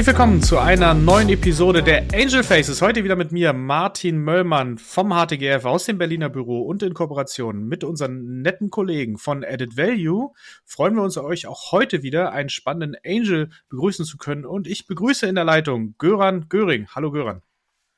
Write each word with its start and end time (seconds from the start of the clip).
Herzlich 0.00 0.16
willkommen 0.16 0.42
zu 0.42 0.58
einer 0.58 0.94
neuen 0.94 1.28
Episode 1.28 1.82
der 1.82 2.04
Angel 2.14 2.42
Faces. 2.42 2.80
Heute 2.80 3.04
wieder 3.04 3.16
mit 3.16 3.32
mir, 3.32 3.52
Martin 3.52 4.16
Möllmann 4.16 4.78
vom 4.78 5.12
HTGF 5.12 5.66
aus 5.66 5.84
dem 5.84 5.98
Berliner 5.98 6.30
Büro 6.30 6.62
und 6.62 6.82
in 6.82 6.94
Kooperation 6.94 7.68
mit 7.68 7.84
unseren 7.84 8.40
netten 8.40 8.70
Kollegen 8.70 9.18
von 9.18 9.44
Added 9.44 9.76
Value 9.76 10.32
freuen 10.64 10.94
wir 10.94 11.02
uns, 11.02 11.18
euch 11.18 11.46
auch 11.46 11.72
heute 11.72 12.02
wieder 12.02 12.32
einen 12.32 12.48
spannenden 12.48 12.98
Angel 13.04 13.50
begrüßen 13.68 14.06
zu 14.06 14.16
können. 14.16 14.46
Und 14.46 14.66
ich 14.66 14.86
begrüße 14.86 15.26
in 15.26 15.34
der 15.34 15.44
Leitung 15.44 15.96
Göran 15.98 16.48
Göring. 16.48 16.86
Hallo 16.94 17.10
Göran. 17.10 17.42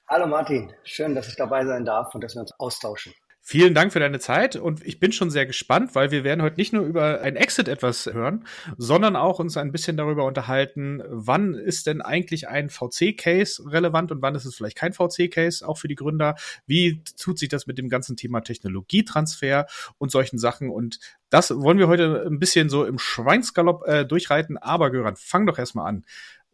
Hallo 0.09 0.27
Martin, 0.27 0.73
schön, 0.83 1.15
dass 1.15 1.29
ich 1.29 1.37
dabei 1.37 1.65
sein 1.65 1.85
darf 1.85 2.13
und 2.17 2.25
dass 2.25 2.35
wir 2.35 2.41
uns 2.41 2.53
austauschen. 2.59 3.13
Vielen 3.45 3.75
Dank 3.75 3.93
für 3.93 3.99
deine 3.99 4.21
Zeit 4.21 4.55
und 4.55 4.87
ich 4.87 5.01
bin 5.01 5.11
schon 5.11 5.29
sehr 5.29 5.47
gespannt, 5.47 5.97
weil 5.97 6.13
wir 6.13 6.23
werden 6.23 6.43
heute 6.43 6.59
nicht 6.59 6.73
nur 6.73 6.85
über 6.85 7.23
ein 7.23 7.35
Exit 7.35 7.67
etwas 7.67 8.07
hören, 8.07 8.47
sondern 8.79 9.17
auch 9.17 9.41
uns 9.41 9.57
ein 9.57 9.73
bisschen 9.73 9.97
darüber 9.97 10.27
unterhalten, 10.27 11.03
wann 11.09 11.55
ist 11.55 11.89
denn 11.89 12.03
eigentlich 12.03 12.47
ein 12.47 12.71
VC-Case 12.71 13.65
relevant 13.69 14.13
und 14.13 14.23
wann 14.23 14.37
ist 14.37 14.45
es 14.45 14.55
vielleicht 14.55 14.77
kein 14.77 14.93
VC-Case, 14.93 15.67
auch 15.67 15.77
für 15.77 15.89
die 15.89 15.97
Gründer. 15.97 16.37
Wie 16.67 17.03
tut 17.19 17.37
sich 17.41 17.49
das 17.49 17.67
mit 17.67 17.79
dem 17.79 17.89
ganzen 17.89 18.17
Thema 18.17 18.43
Technologietransfer 18.43 19.67
und 19.99 20.13
solchen 20.13 20.39
Sachen? 20.39 20.71
Und 20.71 21.01
das 21.29 21.51
wollen 21.51 21.79
wir 21.79 21.89
heute 21.89 22.25
ein 22.25 22.39
bisschen 22.39 22.69
so 22.69 22.85
im 22.85 23.01
Schweinsgalopp 23.01 23.89
äh, 23.89 24.05
durchreiten. 24.07 24.57
Aber 24.57 24.93
Göran, 24.93 25.17
fang 25.17 25.47
doch 25.47 25.59
erstmal 25.59 25.89
an. 25.89 26.05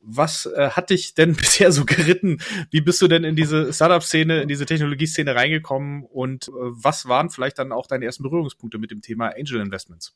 Was 0.00 0.46
äh, 0.46 0.70
hat 0.70 0.90
dich 0.90 1.14
denn 1.14 1.34
bisher 1.36 1.72
so 1.72 1.84
geritten? 1.84 2.40
Wie 2.70 2.80
bist 2.80 3.02
du 3.02 3.08
denn 3.08 3.24
in 3.24 3.36
diese 3.36 3.72
Startup-Szene, 3.72 4.42
in 4.42 4.48
diese 4.48 4.66
Technologieszene 4.66 5.34
reingekommen? 5.34 6.04
Und 6.04 6.48
äh, 6.48 6.52
was 6.52 7.08
waren 7.08 7.30
vielleicht 7.30 7.58
dann 7.58 7.72
auch 7.72 7.86
deine 7.86 8.04
ersten 8.04 8.22
Berührungspunkte 8.22 8.78
mit 8.78 8.90
dem 8.90 9.02
Thema 9.02 9.28
Angel 9.36 9.60
Investments? 9.60 10.14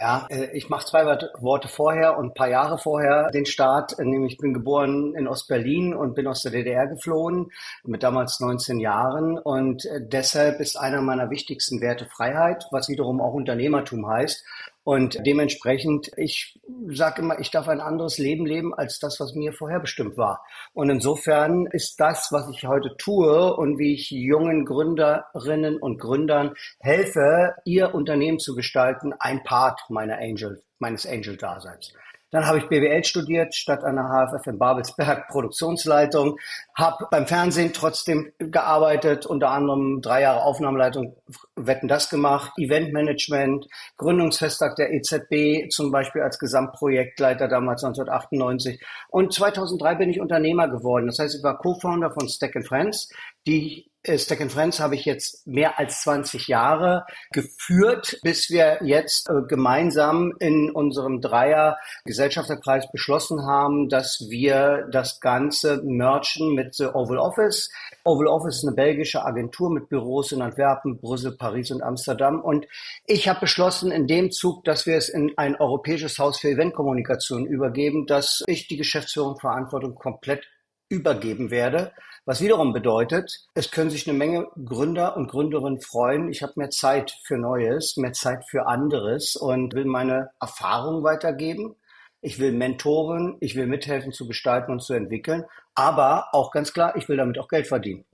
Ja, 0.00 0.26
äh, 0.28 0.56
ich 0.56 0.68
mache 0.68 0.86
zwei 0.86 1.06
Worte 1.06 1.68
vorher 1.68 2.18
und 2.18 2.26
ein 2.26 2.34
paar 2.34 2.48
Jahre 2.48 2.78
vorher 2.78 3.30
den 3.30 3.46
Start. 3.46 3.96
Nämlich 3.98 4.32
ich 4.32 4.38
bin 4.38 4.52
geboren 4.52 5.14
in 5.14 5.28
Ostberlin 5.28 5.94
und 5.94 6.14
bin 6.14 6.26
aus 6.26 6.42
der 6.42 6.50
DDR 6.50 6.88
geflohen 6.88 7.52
mit 7.84 8.02
damals 8.02 8.40
19 8.40 8.80
Jahren. 8.80 9.38
Und 9.38 9.84
äh, 9.86 10.00
deshalb 10.02 10.60
ist 10.60 10.76
einer 10.76 11.00
meiner 11.00 11.30
wichtigsten 11.30 11.80
Werte 11.80 12.06
Freiheit, 12.06 12.66
was 12.72 12.88
wiederum 12.88 13.20
auch 13.20 13.34
Unternehmertum 13.34 14.08
heißt. 14.08 14.44
Und 14.84 15.18
dementsprechend, 15.26 16.10
ich 16.16 16.60
sage 16.88 17.22
immer, 17.22 17.40
ich 17.40 17.50
darf 17.50 17.68
ein 17.68 17.80
anderes 17.80 18.18
Leben 18.18 18.44
leben 18.44 18.74
als 18.74 18.98
das, 18.98 19.18
was 19.18 19.34
mir 19.34 19.54
vorherbestimmt 19.54 20.18
war. 20.18 20.44
Und 20.74 20.90
insofern 20.90 21.66
ist 21.66 21.98
das, 21.98 22.28
was 22.30 22.48
ich 22.50 22.64
heute 22.64 22.94
tue 22.98 23.56
und 23.56 23.78
wie 23.78 23.94
ich 23.94 24.10
jungen 24.10 24.66
Gründerinnen 24.66 25.78
und 25.78 25.98
Gründern 25.98 26.54
helfe, 26.80 27.54
ihr 27.64 27.94
Unternehmen 27.94 28.38
zu 28.38 28.54
gestalten, 28.54 29.14
ein 29.18 29.42
Part 29.42 29.80
meiner 29.88 30.18
Angel, 30.18 30.62
meines 30.78 31.06
Angel-Daseins. 31.06 31.94
Dann 32.34 32.46
habe 32.46 32.58
ich 32.58 32.66
BWL 32.66 33.04
studiert, 33.04 33.54
statt 33.54 33.84
an 33.84 33.94
der 33.94 34.06
HFF 34.06 34.44
in 34.48 34.58
Babelsberg 34.58 35.28
Produktionsleitung, 35.28 36.36
habe 36.76 37.06
beim 37.08 37.28
Fernsehen 37.28 37.72
trotzdem 37.72 38.32
gearbeitet, 38.40 39.24
unter 39.24 39.50
anderem 39.50 40.00
drei 40.02 40.22
Jahre 40.22 40.42
Aufnahmeleitung, 40.42 41.14
wetten 41.54 41.86
das 41.86 42.10
gemacht, 42.10 42.50
Eventmanagement, 42.58 43.68
Gründungsfesttag 43.98 44.74
der 44.74 44.92
EZB 44.92 45.70
zum 45.70 45.92
Beispiel 45.92 46.22
als 46.22 46.40
Gesamtprojektleiter 46.40 47.46
damals 47.46 47.84
1998 47.84 48.84
und 49.10 49.32
2003 49.32 49.94
bin 49.94 50.10
ich 50.10 50.20
Unternehmer 50.20 50.66
geworden. 50.66 51.06
Das 51.06 51.20
heißt, 51.20 51.36
ich 51.36 51.44
war 51.44 51.58
Co-Founder 51.58 52.10
von 52.10 52.28
Stack 52.28 52.54
Friends, 52.66 53.10
die 53.46 53.92
Stack 54.06 54.42
and 54.42 54.52
Friends 54.52 54.80
habe 54.80 54.94
ich 54.94 55.06
jetzt 55.06 55.46
mehr 55.46 55.78
als 55.78 56.02
20 56.02 56.46
Jahre 56.48 57.06
geführt, 57.32 58.18
bis 58.22 58.50
wir 58.50 58.78
jetzt 58.82 59.30
äh, 59.30 59.42
gemeinsam 59.48 60.34
in 60.40 60.70
unserem 60.70 61.22
Dreier 61.22 61.78
Gesellschafterkreis 62.04 62.90
beschlossen 62.92 63.46
haben, 63.46 63.88
dass 63.88 64.26
wir 64.28 64.86
das 64.90 65.20
Ganze 65.20 65.82
merchen 65.84 66.54
mit 66.54 66.74
The 66.74 66.86
Oval 66.86 67.18
Office. 67.18 67.70
Oval 68.04 68.26
Office 68.26 68.58
ist 68.58 68.66
eine 68.66 68.76
belgische 68.76 69.24
Agentur 69.24 69.70
mit 69.70 69.88
Büros 69.88 70.32
in 70.32 70.42
Antwerpen, 70.42 71.00
Brüssel, 71.00 71.36
Paris 71.38 71.70
und 71.70 71.82
Amsterdam. 71.82 72.42
Und 72.42 72.66
ich 73.06 73.26
habe 73.28 73.40
beschlossen 73.40 73.90
in 73.90 74.06
dem 74.06 74.30
Zug, 74.30 74.64
dass 74.64 74.84
wir 74.84 74.96
es 74.96 75.08
in 75.08 75.32
ein 75.38 75.56
europäisches 75.56 76.18
Haus 76.18 76.38
für 76.38 76.48
Eventkommunikation 76.48 77.46
übergeben, 77.46 78.06
dass 78.06 78.42
ich 78.46 78.68
die 78.68 78.76
Geschäftsführung 78.76 79.38
Verantwortung 79.38 79.94
komplett 79.94 80.44
übergeben 80.90 81.50
werde. 81.50 81.92
Was 82.26 82.40
wiederum 82.40 82.72
bedeutet, 82.72 83.44
es 83.52 83.70
können 83.70 83.90
sich 83.90 84.08
eine 84.08 84.16
Menge 84.16 84.46
Gründer 84.64 85.14
und 85.14 85.30
Gründerinnen 85.30 85.82
freuen. 85.82 86.30
Ich 86.30 86.42
habe 86.42 86.54
mehr 86.56 86.70
Zeit 86.70 87.18
für 87.24 87.36
Neues, 87.36 87.98
mehr 87.98 88.14
Zeit 88.14 88.46
für 88.48 88.66
anderes 88.66 89.36
und 89.36 89.74
will 89.74 89.84
meine 89.84 90.30
Erfahrung 90.40 91.04
weitergeben. 91.04 91.76
Ich 92.22 92.38
will 92.38 92.52
mentoren, 92.52 93.36
ich 93.40 93.56
will 93.56 93.66
mithelfen 93.66 94.12
zu 94.12 94.26
gestalten 94.26 94.72
und 94.72 94.80
zu 94.80 94.94
entwickeln. 94.94 95.44
Aber 95.74 96.28
auch 96.32 96.50
ganz 96.50 96.72
klar, 96.72 96.96
ich 96.96 97.10
will 97.10 97.18
damit 97.18 97.38
auch 97.38 97.48
Geld 97.48 97.66
verdienen. 97.66 98.06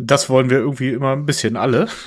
Das 0.00 0.30
wollen 0.30 0.48
wir 0.48 0.56
irgendwie 0.56 0.88
immer 0.88 1.12
ein 1.12 1.26
bisschen 1.26 1.58
alle. 1.58 1.88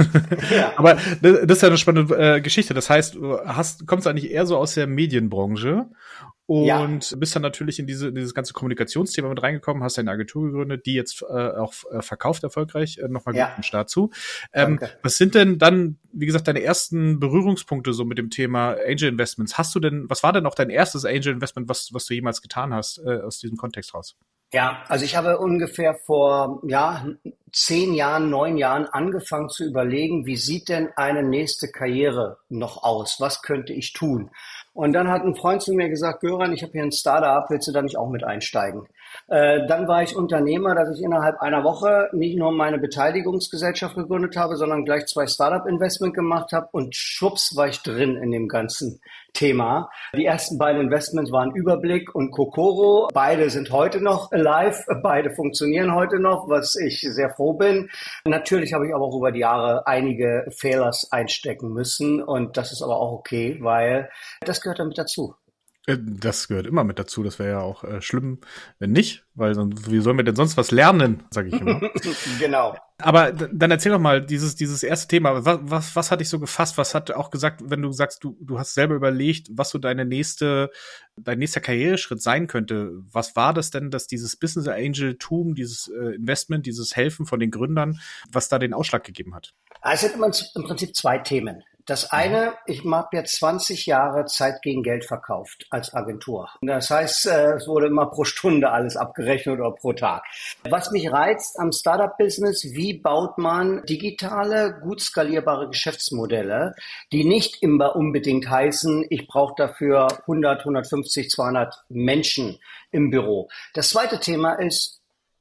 Ja. 0.50 0.74
Aber 0.78 0.98
das 1.22 1.58
ist 1.58 1.62
ja 1.62 1.68
eine 1.68 1.78
spannende 1.78 2.16
äh, 2.16 2.42
Geschichte. 2.42 2.74
Das 2.74 2.90
heißt, 2.90 3.16
du 3.16 3.38
hast, 3.46 3.86
kommst 3.86 4.08
eigentlich 4.08 4.32
eher 4.32 4.46
so 4.46 4.58
aus 4.58 4.74
der 4.76 4.88
Medienbranche 4.88 5.88
und 6.48 7.12
ja. 7.12 7.18
bist 7.18 7.36
dann 7.36 7.42
natürlich 7.42 7.78
in, 7.78 7.88
diese, 7.88 8.08
in 8.08 8.16
dieses 8.16 8.34
ganze 8.34 8.54
Kommunikationsthema 8.54 9.28
mit 9.28 9.44
reingekommen, 9.44 9.84
hast 9.84 10.00
eine 10.00 10.10
Agentur 10.12 10.46
gegründet, 10.46 10.86
die 10.86 10.94
jetzt 10.94 11.22
äh, 11.22 11.26
auch 11.26 11.74
äh, 11.92 12.02
verkauft 12.02 12.44
erfolgreich. 12.44 13.00
Äh, 13.00 13.10
Nochmal 13.10 13.36
ja. 13.36 13.50
guten 13.50 13.64
Start 13.64 13.90
zu. 13.90 14.12
Ähm, 14.54 14.80
was 15.04 15.18
sind 15.18 15.36
denn 15.36 15.60
dann, 15.60 15.98
wie 16.14 16.26
gesagt, 16.26 16.48
deine 16.48 16.64
ersten 16.64 17.20
Berührungspunkte 17.20 17.92
so 17.92 18.06
mit 18.06 18.18
dem 18.18 18.30
Thema 18.30 18.78
Angel 18.88 19.10
Investments? 19.10 19.58
Hast 19.58 19.76
du 19.76 19.82
denn, 19.82 20.10
was 20.10 20.24
war 20.24 20.32
denn 20.32 20.46
auch 20.46 20.56
dein 20.56 20.70
erstes 20.70 21.04
Angel 21.04 21.34
Investment, 21.34 21.68
was, 21.68 21.90
was 21.92 22.06
du 22.06 22.14
jemals 22.14 22.42
getan 22.42 22.74
hast, 22.74 23.00
äh, 23.00 23.20
aus 23.20 23.40
diesem 23.40 23.58
Kontext 23.58 23.94
raus? 23.94 24.16
Ja, 24.54 24.84
also 24.88 25.04
ich 25.04 25.18
habe 25.18 25.40
ungefähr 25.40 25.96
vor 25.96 26.62
ja, 26.66 27.06
zehn 27.66 27.94
Jahren, 27.94 28.30
neun 28.30 28.58
Jahren 28.58 28.86
angefangen 28.86 29.50
zu 29.50 29.66
überlegen, 29.66 30.26
wie 30.26 30.36
sieht 30.36 30.70
denn 30.70 30.90
eine 30.96 31.24
nächste 31.24 31.70
Karriere 31.70 32.38
noch 32.50 32.84
aus? 32.84 33.18
Was 33.20 33.42
könnte 33.42 33.74
ich 33.74 33.94
tun? 33.94 34.30
Und 34.74 34.94
dann 34.94 35.10
hat 35.10 35.24
ein 35.24 35.36
Freund 35.36 35.64
zu 35.64 35.74
mir 35.74 35.90
gesagt, 35.90 36.22
Göran, 36.22 36.54
ich 36.54 36.62
habe 36.62 36.74
hier 36.74 36.84
ein 36.84 36.92
Startup, 36.92 37.50
willst 37.50 37.68
du 37.68 37.72
da 37.72 37.82
nicht 37.82 37.98
auch 37.98 38.10
mit 38.10 38.24
einsteigen? 38.24 38.88
Äh, 39.28 39.66
dann 39.66 39.88
war 39.88 40.04
ich 40.04 40.16
Unternehmer, 40.16 40.76
dass 40.76 40.96
ich 40.96 41.04
innerhalb 41.04 41.42
einer 41.42 41.64
Woche 41.64 42.10
nicht 42.14 42.38
nur 42.38 42.52
meine 42.52 42.78
Beteiligungsgesellschaft 42.78 43.96
gegründet 43.96 44.38
habe, 44.38 44.56
sondern 44.56 44.86
gleich 44.86 45.08
zwei 45.08 45.26
Startup-Investment 45.26 46.14
gemacht 46.14 46.52
habe 46.52 46.68
und 46.72 46.96
schwupps 46.96 47.56
war 47.56 47.68
ich 47.68 47.82
drin 47.82 48.18
in 48.18 48.32
dem 48.32 48.48
ganzen 48.48 49.02
Thema. 49.34 49.90
Die 50.16 50.26
ersten 50.26 50.58
beiden 50.58 50.82
Investments 50.82 51.32
waren 51.32 51.56
Überblick 51.56 52.14
und 52.14 52.32
Kokoro. 52.32 53.08
Beide 53.14 53.50
sind 53.50 53.72
heute 53.72 54.02
noch 54.02 54.32
live, 54.32 54.86
beide 55.02 55.32
funktionieren 55.32 55.94
heute 55.96 56.20
noch, 56.20 56.48
was 56.50 56.76
ich 56.76 57.02
sehr 57.02 57.32
froh 57.32 57.47
bin. 57.54 57.90
Natürlich 58.26 58.74
habe 58.74 58.88
ich 58.88 58.94
aber 58.94 59.06
auch 59.06 59.18
über 59.18 59.32
die 59.32 59.40
Jahre 59.40 59.86
einige 59.88 60.46
Failers 60.56 61.12
einstecken 61.12 61.74
müssen 61.74 62.22
und 62.22 62.58
das 62.58 62.72
ist 62.72 62.82
aber 62.82 62.98
auch 62.98 63.12
okay, 63.12 63.58
weil 63.62 64.10
das 64.42 64.62
gehört 64.62 64.80
damit 64.80 64.98
dazu. 64.98 65.36
Äh, 65.88 65.98
das 66.00 66.48
gehört 66.48 66.68
immer 66.68 66.84
mit 66.84 67.00
dazu. 67.00 67.24
Das 67.24 67.40
wäre 67.40 67.50
ja 67.50 67.62
auch 67.62 67.84
äh, 67.84 68.02
schlimm, 68.02 68.40
wenn 68.80 68.92
nicht, 68.92 69.26
weil 69.34 69.56
sonst, 69.56 69.90
wie 69.90 70.00
sollen 70.00 70.18
wir 70.18 70.24
denn 70.24 70.36
sonst 70.36 70.58
was 70.58 70.72
lernen, 70.72 71.24
sage 71.32 71.48
ich 71.50 71.60
immer. 71.60 71.80
genau. 72.40 72.76
Aber 73.00 73.32
dann 73.32 73.70
erzähl 73.70 73.92
doch 73.92 74.00
mal 74.00 74.26
dieses 74.26 74.56
dieses 74.56 74.82
erste 74.82 75.08
Thema. 75.08 75.46
Was, 75.46 75.60
was 75.62 75.96
was 75.96 76.12
hat 76.12 76.20
dich 76.20 76.30
so 76.30 76.40
gefasst? 76.40 76.80
Was 76.80 76.96
hat 76.96 77.12
auch 77.12 77.30
gesagt, 77.30 77.62
wenn 77.64 77.84
du 77.84 77.92
sagst, 77.92 78.24
du 78.24 78.36
du 78.42 78.58
hast 78.58 78.74
selber 78.74 78.96
überlegt, 78.96 79.50
was 79.52 79.70
so 79.70 79.78
deine 79.78 80.04
nächste 80.04 80.72
dein 81.16 81.38
nächster 81.38 81.62
Karriereschritt 81.62 82.22
sein 82.22 82.48
könnte? 82.48 82.94
Was 83.12 83.36
war 83.36 83.54
das 83.54 83.70
denn, 83.70 83.92
dass 83.92 84.08
dieses 84.08 84.36
Business 84.36 84.68
Angel 84.68 85.16
Tum, 85.18 85.54
dieses 85.54 85.90
äh, 85.90 86.16
Investment, 86.16 86.66
dieses 86.66 86.96
Helfen 86.96 87.28
von 87.28 87.40
den 87.40 87.52
Gründern, 87.52 88.00
was 88.32 88.50
da 88.50 88.58
den 88.58 88.74
Ausschlag 88.74 89.04
gegeben 89.04 89.36
hat? 89.36 89.54
Also 89.82 90.08
es 90.08 90.14
hat 90.14 90.52
im 90.56 90.64
Prinzip 90.64 90.96
zwei 90.96 91.20
Themen. 91.20 91.64
Das 91.88 92.12
eine, 92.12 92.54
ich 92.66 92.84
habe 92.84 93.16
jetzt 93.16 93.38
20 93.38 93.86
Jahre 93.86 94.26
Zeit 94.26 94.62
gegen 94.62 94.84
Geld 94.84 95.06
verkauft 95.06 95.66
als 95.70 95.94
Agentur. 95.94 96.50
Das 96.62 96.90
heißt, 96.90 97.28
äh, 97.28 97.54
es 97.54 97.66
wurde 97.66 97.88
immer 97.88 98.08
pro 98.08 98.26
Stunde 98.26 98.72
alles 98.72 98.98
abgerechnet 98.98 99.58
oder 99.58 99.72
pro 99.72 99.94
Tag. 99.94 100.24
Was 100.70 100.92
mich 100.92 101.10
reizt 101.10 101.58
am 101.58 101.72
Startup-Business, 101.72 102.74
wie 102.74 102.94
baut 102.98 103.38
man 103.38 103.86
digitale, 103.86 104.78
gut 104.82 105.00
skalierbare 105.00 105.70
Geschäftsmodelle, 105.70 106.76
die 107.14 107.24
nicht 107.24 107.64
immer 107.64 107.96
unbedingt 107.96 108.50
heißen, 108.50 109.06
ich 109.10 109.26
brauche 109.26 109.54
dafür 109.56 110.10
100, 110.24 110.60
150, 110.60 111.30
200 111.30 111.86
Menschen 111.88 112.60
im 112.92 113.12
Büro. 113.12 113.48
Das 113.74 113.90
zweite 113.90 114.20
Thema 114.20 114.56
ist, 114.56 114.97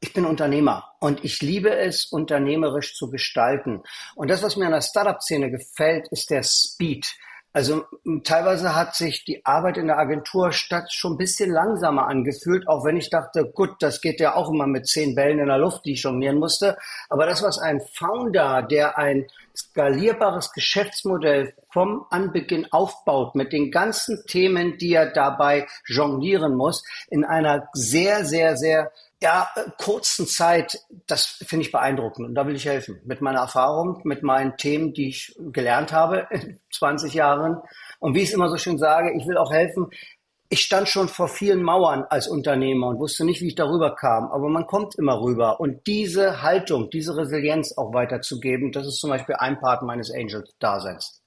ich 0.06 0.12
bin 0.12 0.25
Unternehmer 0.25 0.93
und 1.00 1.25
ich 1.25 1.43
liebe 1.43 1.76
es, 1.76 2.06
unternehmerisch 2.06 2.94
zu 2.94 3.11
gestalten. 3.11 3.82
Und 4.14 4.31
das, 4.31 4.43
was 4.43 4.56
mir 4.56 4.67
an 4.67 4.73
der 4.73 4.81
Startup-Szene 4.81 5.50
gefällt, 5.50 6.06
ist 6.12 6.31
der 6.31 6.44
Speed. 6.44 7.17
Also 7.53 7.85
teilweise 8.23 8.76
hat 8.76 8.94
sich 8.94 9.25
die 9.25 9.44
Arbeit 9.44 9.79
in 9.79 9.87
der 9.87 9.99
Agentur 9.99 10.53
statt 10.53 10.93
schon 10.93 11.14
ein 11.14 11.17
bisschen 11.17 11.50
langsamer 11.50 12.06
angefühlt, 12.06 12.69
auch 12.69 12.85
wenn 12.85 12.99
ich 12.99 13.08
dachte, 13.08 13.50
gut, 13.50 13.76
das 13.81 14.00
geht 14.00 14.20
ja 14.20 14.35
auch 14.35 14.50
immer 14.50 14.67
mit 14.67 14.87
zehn 14.87 15.14
Bällen 15.14 15.38
in 15.38 15.47
der 15.47 15.58
Luft, 15.58 15.87
die 15.87 15.94
ich 15.94 16.03
jonglieren 16.03 16.38
musste. 16.38 16.76
Aber 17.08 17.26
das, 17.26 17.43
was 17.43 17.58
ein 17.58 17.81
Founder, 17.81 18.62
der 18.62 18.99
ein 18.99 19.26
skalierbares 19.56 20.53
Geschäftsmodell 20.53 21.55
vom 21.73 22.05
Anbeginn 22.11 22.70
aufbaut, 22.70 23.35
mit 23.35 23.53
den 23.55 23.70
ganzen 23.70 24.23
Themen, 24.26 24.76
die 24.76 24.93
er 24.93 25.11
dabei 25.11 25.67
jonglieren 25.87 26.55
muss, 26.55 26.85
in 27.08 27.25
einer 27.25 27.69
sehr, 27.73 28.26
sehr, 28.26 28.56
sehr 28.58 28.93
ja, 29.22 29.48
kurzen 29.78 30.26
Zeit, 30.26 30.78
das 31.06 31.42
finde 31.46 31.64
ich 31.64 31.72
beeindruckend 31.72 32.28
und 32.28 32.34
da 32.34 32.46
will 32.46 32.54
ich 32.56 32.66
helfen. 32.66 33.00
Mit 33.04 33.22
meiner 33.22 33.40
Erfahrung, 33.40 34.00
mit 34.04 34.22
meinen 34.22 34.56
Themen, 34.56 34.92
die 34.92 35.08
ich 35.08 35.34
gelernt 35.38 35.92
habe 35.92 36.26
in 36.30 36.60
20 36.72 37.14
Jahren. 37.14 37.62
Und 37.98 38.14
wie 38.14 38.22
ich 38.22 38.28
es 38.28 38.34
immer 38.34 38.48
so 38.48 38.58
schön 38.58 38.78
sage, 38.78 39.12
ich 39.16 39.26
will 39.26 39.38
auch 39.38 39.52
helfen. 39.52 39.88
Ich 40.48 40.60
stand 40.60 40.88
schon 40.88 41.08
vor 41.08 41.28
vielen 41.28 41.62
Mauern 41.62 42.04
als 42.08 42.28
Unternehmer 42.28 42.88
und 42.88 43.00
wusste 43.00 43.24
nicht, 43.24 43.40
wie 43.40 43.48
ich 43.48 43.56
darüber 43.56 43.96
kam. 43.96 44.30
Aber 44.30 44.48
man 44.48 44.66
kommt 44.66 44.96
immer 44.96 45.20
rüber. 45.20 45.58
Und 45.58 45.86
diese 45.86 46.42
Haltung, 46.42 46.90
diese 46.90 47.16
Resilienz 47.16 47.76
auch 47.76 47.92
weiterzugeben, 47.94 48.70
das 48.70 48.86
ist 48.86 49.00
zum 49.00 49.10
Beispiel 49.10 49.34
ein 49.36 49.58
Part 49.58 49.82
meines 49.82 50.12
Angel-Daseins. 50.12 51.25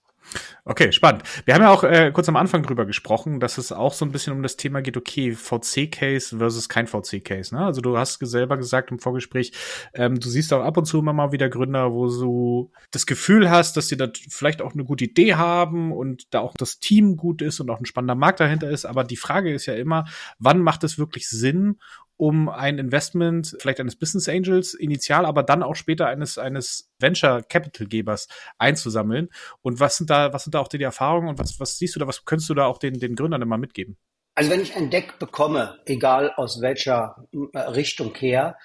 Okay, 0.66 0.92
spannend. 0.92 1.24
Wir 1.46 1.56
haben 1.56 1.62
ja 1.62 1.72
auch 1.72 1.84
äh, 1.84 2.12
kurz 2.14 2.30
am 2.30 2.36
Anfang 2.36 2.62
drüber 2.64 2.86
gesprochen, 2.86 3.40
dass 3.40 3.58
es 3.58 3.72
auch 3.72 3.94
so 3.94 4.06
ein 4.06 4.12
bisschen 4.12 4.34
um 4.34 4.44
das 4.44 4.58
Thema 4.58 4.82
geht, 4.82 4.98
okay, 4.98 5.32
VC-Case 5.34 6.38
versus 6.38 6.70
kein 6.70 6.86
VC-Case. 6.86 7.56
Ne? 7.56 7.66
Also 7.66 7.82
du 7.82 7.98
hast 7.98 8.20
selber 8.20 8.58
gesagt 8.58 8.92
im 8.92 9.00
Vorgespräch, 9.00 9.52
ähm, 9.94 10.20
du 10.20 10.30
siehst 10.30 10.54
auch 10.54 10.64
ab 10.64 10.78
und 10.78 10.86
zu 10.86 11.00
immer 11.00 11.14
mal 11.14 11.32
wieder 11.32 11.50
Gründer, 11.50 11.92
wo 11.94 12.08
du 12.08 12.72
das 12.92 13.06
Gefühl 13.06 13.50
hast, 13.50 13.78
dass 13.78 13.88
sie 13.88 13.98
da 13.98 14.08
vielleicht 14.30 14.62
auch 14.62 14.74
eine 14.74 14.86
gute 14.86 15.06
Idee 15.06 15.36
haben 15.36 15.92
und 15.92 16.34
da 16.34 16.42
auch 16.42 16.54
das 16.56 16.80
Team 16.80 17.18
gut 17.18 17.42
ist 17.42 17.60
und 17.60 17.70
auch 17.70 17.80
ein 17.80 17.86
spannender 17.86 18.16
Markt 18.16 18.40
dahinter 18.40 18.70
ist. 18.70 18.86
Aber 18.86 19.04
die 19.04 19.18
Frage 19.18 19.52
ist 19.52 19.66
ja 19.66 19.74
immer, 19.74 20.06
wann 20.38 20.60
macht 20.60 20.84
es 20.84 21.00
wirklich 21.00 21.28
Sinn 21.30 21.78
um 22.20 22.50
ein 22.50 22.80
Investment, 22.80 23.56
vielleicht 23.62 23.80
eines 23.80 23.96
Business 23.96 24.28
Angels 24.28 24.74
initial, 24.74 25.26
aber 25.26 25.42
dann 25.42 25.64
auch 25.64 25.76
später 25.76 26.08
eines, 26.08 26.38
eines 26.38 26.92
Venture 27.00 27.44
Capital 27.44 27.88
Gebers 27.88 28.28
einzusammeln. 28.58 29.30
Und 29.62 29.80
was 29.80 29.96
sind 29.96 30.10
da, 30.10 30.34
was 30.34 30.44
sind 30.44 30.54
da 30.54 30.60
auch 30.60 30.68
die 30.68 30.84
Erfahrungen 30.84 31.30
und 31.30 31.40
was, 31.40 31.62
was 31.62 31.78
siehst 31.78 31.96
du 31.96 32.00
da, 32.00 32.08
was 32.08 32.26
könntest 32.26 32.50
du 32.50 32.56
da 32.56 32.66
auch 32.66 32.78
den, 32.78 33.00
den 33.00 33.16
Gründern 33.16 33.42
immer 33.42 33.58
mitgeben? 33.58 33.98
Also 34.36 34.52
wenn 34.52 34.60
ich 34.60 34.76
ein 34.76 34.90
Deck 34.90 35.18
bekomme, 35.18 35.80
egal 35.86 36.34
aus 36.36 36.62
welcher 36.62 37.26
äh, 37.54 37.58
Richtung 37.58 38.14
her, 38.16 38.58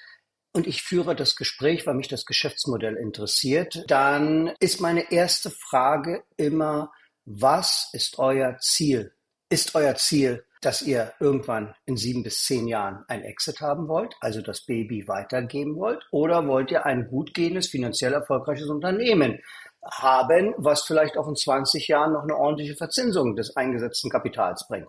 und 0.52 0.66
ich 0.66 0.82
führe 0.82 1.14
das 1.14 1.36
Gespräch, 1.36 1.86
weil 1.86 1.94
mich 1.94 2.08
das 2.08 2.26
Geschäftsmodell 2.26 2.96
interessiert, 2.96 3.84
dann 3.86 4.52
ist 4.58 4.80
meine 4.80 5.12
erste 5.12 5.50
Frage 5.50 6.24
immer, 6.36 6.92
was 7.24 7.90
ist 7.92 8.18
euer 8.18 8.58
Ziel? 8.58 9.12
Ist 9.48 9.76
euer 9.76 9.94
Ziel 9.94 10.44
dass 10.64 10.82
ihr 10.82 11.12
irgendwann 11.20 11.74
in 11.84 11.96
sieben 11.96 12.22
bis 12.22 12.44
zehn 12.44 12.66
Jahren 12.66 13.04
ein 13.08 13.22
Exit 13.22 13.60
haben 13.60 13.88
wollt, 13.88 14.14
also 14.20 14.40
das 14.40 14.64
Baby 14.64 15.06
weitergeben 15.06 15.76
wollt, 15.76 16.02
oder 16.10 16.46
wollt 16.46 16.70
ihr 16.70 16.86
ein 16.86 17.06
gut 17.08 17.34
gehendes, 17.34 17.68
finanziell 17.68 18.12
erfolgreiches 18.12 18.68
Unternehmen 18.68 19.40
haben, 19.84 20.54
was 20.56 20.82
vielleicht 20.82 21.18
auch 21.18 21.28
in 21.28 21.36
20 21.36 21.88
Jahren 21.88 22.12
noch 22.14 22.22
eine 22.22 22.36
ordentliche 22.36 22.76
Verzinsung 22.76 23.36
des 23.36 23.56
eingesetzten 23.56 24.10
Kapitals 24.10 24.66
bringt. 24.66 24.88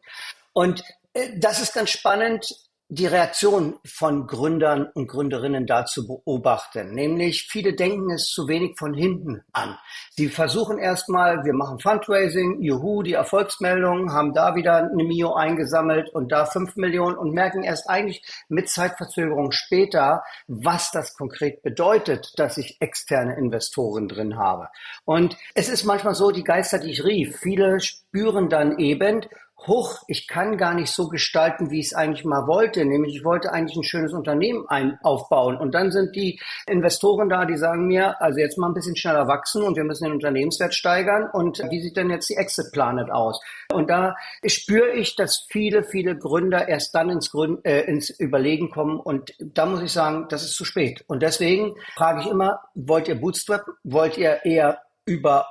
Und 0.53 0.83
äh, 1.13 1.37
das 1.37 1.61
ist 1.61 1.73
ganz 1.73 1.89
spannend, 1.89 2.47
die 2.89 3.07
Reaktion 3.07 3.79
von 3.83 4.27
Gründern 4.27 4.87
und 4.93 5.07
Gründerinnen 5.07 5.65
dazu 5.65 6.05
beobachten. 6.05 6.93
Nämlich 6.93 7.47
viele 7.49 7.73
denken 7.73 8.11
es 8.11 8.29
zu 8.29 8.47
wenig 8.47 8.77
von 8.77 8.93
hinten 8.93 9.41
an. 9.53 9.75
Sie 10.11 10.29
versuchen 10.29 10.77
erstmal, 10.77 11.43
wir 11.43 11.53
machen 11.53 11.79
Fundraising, 11.79 12.61
juhu, 12.61 13.01
die 13.01 13.13
Erfolgsmeldungen, 13.13 14.13
haben 14.13 14.33
da 14.33 14.55
wieder 14.55 14.77
eine 14.77 15.03
Mio 15.03 15.33
eingesammelt 15.33 16.09
und 16.13 16.31
da 16.31 16.45
fünf 16.45 16.75
Millionen 16.75 17.17
und 17.17 17.33
merken 17.33 17.63
erst 17.63 17.89
eigentlich 17.89 18.23
mit 18.49 18.69
Zeitverzögerung 18.69 19.51
später, 19.51 20.23
was 20.47 20.91
das 20.91 21.15
konkret 21.15 21.63
bedeutet, 21.63 22.33
dass 22.37 22.57
ich 22.57 22.77
externe 22.81 23.35
Investoren 23.35 24.07
drin 24.07 24.37
habe. 24.37 24.69
Und 25.05 25.35
es 25.55 25.69
ist 25.69 25.85
manchmal 25.85 26.13
so, 26.13 26.29
die 26.29 26.43
Geister, 26.43 26.77
die 26.77 26.91
ich 26.91 27.03
rief, 27.03 27.39
viele 27.39 27.79
spüren 27.79 28.47
dann 28.47 28.77
eben, 28.77 29.25
hoch, 29.67 30.03
ich 30.07 30.27
kann 30.27 30.57
gar 30.57 30.73
nicht 30.73 30.91
so 30.91 31.07
gestalten, 31.07 31.71
wie 31.71 31.79
ich 31.79 31.87
es 31.87 31.93
eigentlich 31.93 32.25
mal 32.25 32.47
wollte. 32.47 32.85
Nämlich, 32.85 33.15
ich 33.15 33.23
wollte 33.23 33.51
eigentlich 33.51 33.77
ein 33.77 33.83
schönes 33.83 34.13
Unternehmen 34.13 34.65
ein 34.67 34.99
aufbauen. 35.01 35.57
Und 35.57 35.73
dann 35.73 35.91
sind 35.91 36.15
die 36.15 36.39
Investoren 36.67 37.29
da, 37.29 37.45
die 37.45 37.57
sagen 37.57 37.87
mir, 37.87 38.21
also 38.21 38.39
jetzt 38.39 38.57
mal 38.57 38.67
ein 38.67 38.73
bisschen 38.73 38.95
schneller 38.95 39.27
wachsen 39.27 39.63
und 39.63 39.75
wir 39.75 39.83
müssen 39.83 40.05
den 40.05 40.13
Unternehmenswert 40.13 40.73
steigern. 40.73 41.29
Und 41.31 41.59
wie 41.69 41.81
sieht 41.81 41.97
denn 41.97 42.09
jetzt 42.09 42.29
die 42.29 42.35
Exit 42.35 42.71
Planet 42.71 43.11
aus? 43.11 43.41
Und 43.73 43.89
da 43.89 44.15
spüre 44.45 44.91
ich, 44.91 45.15
dass 45.15 45.45
viele, 45.49 45.83
viele 45.83 46.17
Gründer 46.17 46.67
erst 46.67 46.93
dann 46.93 47.09
ins, 47.09 47.31
Gründ, 47.31 47.65
äh, 47.65 47.81
ins 47.81 48.09
Überlegen 48.09 48.69
kommen. 48.69 48.99
Und 48.99 49.33
da 49.39 49.65
muss 49.65 49.81
ich 49.81 49.91
sagen, 49.91 50.27
das 50.29 50.43
ist 50.43 50.55
zu 50.55 50.65
spät. 50.65 51.03
Und 51.07 51.23
deswegen 51.23 51.75
frage 51.95 52.21
ich 52.21 52.27
immer, 52.27 52.61
wollt 52.75 53.07
ihr 53.07 53.19
Bootstrap? 53.19 53.65
Wollt 53.83 54.17
ihr 54.17 54.45
eher 54.45 54.81
über 55.05 55.47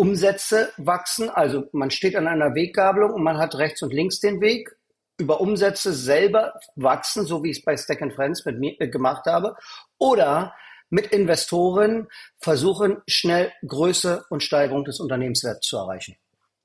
Umsätze 0.00 0.72
wachsen. 0.78 1.28
Also 1.28 1.68
man 1.72 1.90
steht 1.90 2.16
an 2.16 2.26
einer 2.26 2.54
Weggabelung 2.54 3.12
und 3.12 3.22
man 3.22 3.36
hat 3.36 3.56
rechts 3.56 3.82
und 3.82 3.92
links 3.92 4.18
den 4.18 4.40
Weg. 4.40 4.70
Über 5.18 5.42
Umsätze 5.42 5.92
selber 5.92 6.54
wachsen, 6.74 7.26
so 7.26 7.44
wie 7.44 7.50
ich 7.50 7.58
es 7.58 7.64
bei 7.64 7.76
Stack 7.76 7.98
Friends 8.14 8.46
mit 8.46 8.58
mir 8.58 8.80
äh, 8.80 8.88
gemacht 8.88 9.26
habe. 9.26 9.56
Oder 9.98 10.54
mit 10.88 11.08
Investoren 11.08 12.08
versuchen, 12.38 13.02
schnell 13.06 13.52
Größe 13.66 14.24
und 14.30 14.42
Steigerung 14.42 14.84
des 14.84 15.00
Unternehmenswerts 15.00 15.66
zu 15.66 15.76
erreichen. 15.76 16.16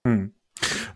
Hm. 0.06 0.35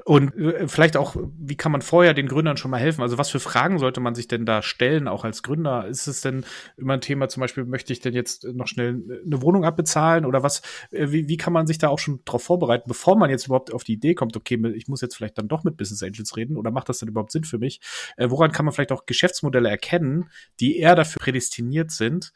Und 0.05 0.35
äh, 0.35 0.67
vielleicht 0.67 0.97
auch, 0.97 1.15
wie 1.37 1.57
kann 1.57 1.71
man 1.71 1.81
vorher 1.81 2.13
den 2.13 2.27
Gründern 2.27 2.57
schon 2.57 2.71
mal 2.71 2.79
helfen? 2.79 3.01
Also 3.01 3.17
was 3.17 3.29
für 3.29 3.39
Fragen 3.39 3.77
sollte 3.77 3.99
man 3.99 4.15
sich 4.15 4.27
denn 4.27 4.45
da 4.45 4.61
stellen, 4.61 5.07
auch 5.07 5.23
als 5.23 5.43
Gründer? 5.43 5.87
Ist 5.87 6.07
es 6.07 6.21
denn 6.21 6.45
immer 6.77 6.93
ein 6.93 7.01
Thema, 7.01 7.27
zum 7.29 7.41
Beispiel, 7.41 7.65
möchte 7.65 7.93
ich 7.93 7.99
denn 7.99 8.13
jetzt 8.13 8.45
noch 8.45 8.67
schnell 8.67 9.21
eine 9.25 9.41
Wohnung 9.41 9.65
abbezahlen 9.65 10.25
oder 10.25 10.41
was? 10.41 10.61
Äh, 10.91 11.11
wie, 11.11 11.27
wie 11.27 11.37
kann 11.37 11.53
man 11.53 11.67
sich 11.67 11.77
da 11.77 11.89
auch 11.89 11.99
schon 11.99 12.21
darauf 12.25 12.43
vorbereiten, 12.43 12.85
bevor 12.87 13.17
man 13.17 13.29
jetzt 13.29 13.45
überhaupt 13.45 13.73
auf 13.73 13.83
die 13.83 13.93
Idee 13.93 14.15
kommt, 14.15 14.35
okay, 14.37 14.59
ich 14.75 14.87
muss 14.87 15.01
jetzt 15.01 15.15
vielleicht 15.15 15.37
dann 15.37 15.47
doch 15.47 15.63
mit 15.63 15.77
Business 15.77 16.03
Angels 16.03 16.35
reden 16.37 16.57
oder 16.57 16.71
macht 16.71 16.89
das 16.89 16.99
denn 16.99 17.09
überhaupt 17.09 17.31
Sinn 17.31 17.43
für 17.43 17.59
mich? 17.59 17.81
Äh, 18.17 18.29
woran 18.29 18.51
kann 18.51 18.65
man 18.65 18.73
vielleicht 18.73 18.91
auch 18.91 19.05
Geschäftsmodelle 19.05 19.69
erkennen, 19.69 20.29
die 20.59 20.77
eher 20.77 20.95
dafür 20.95 21.19
prädestiniert 21.19 21.91
sind, 21.91 22.31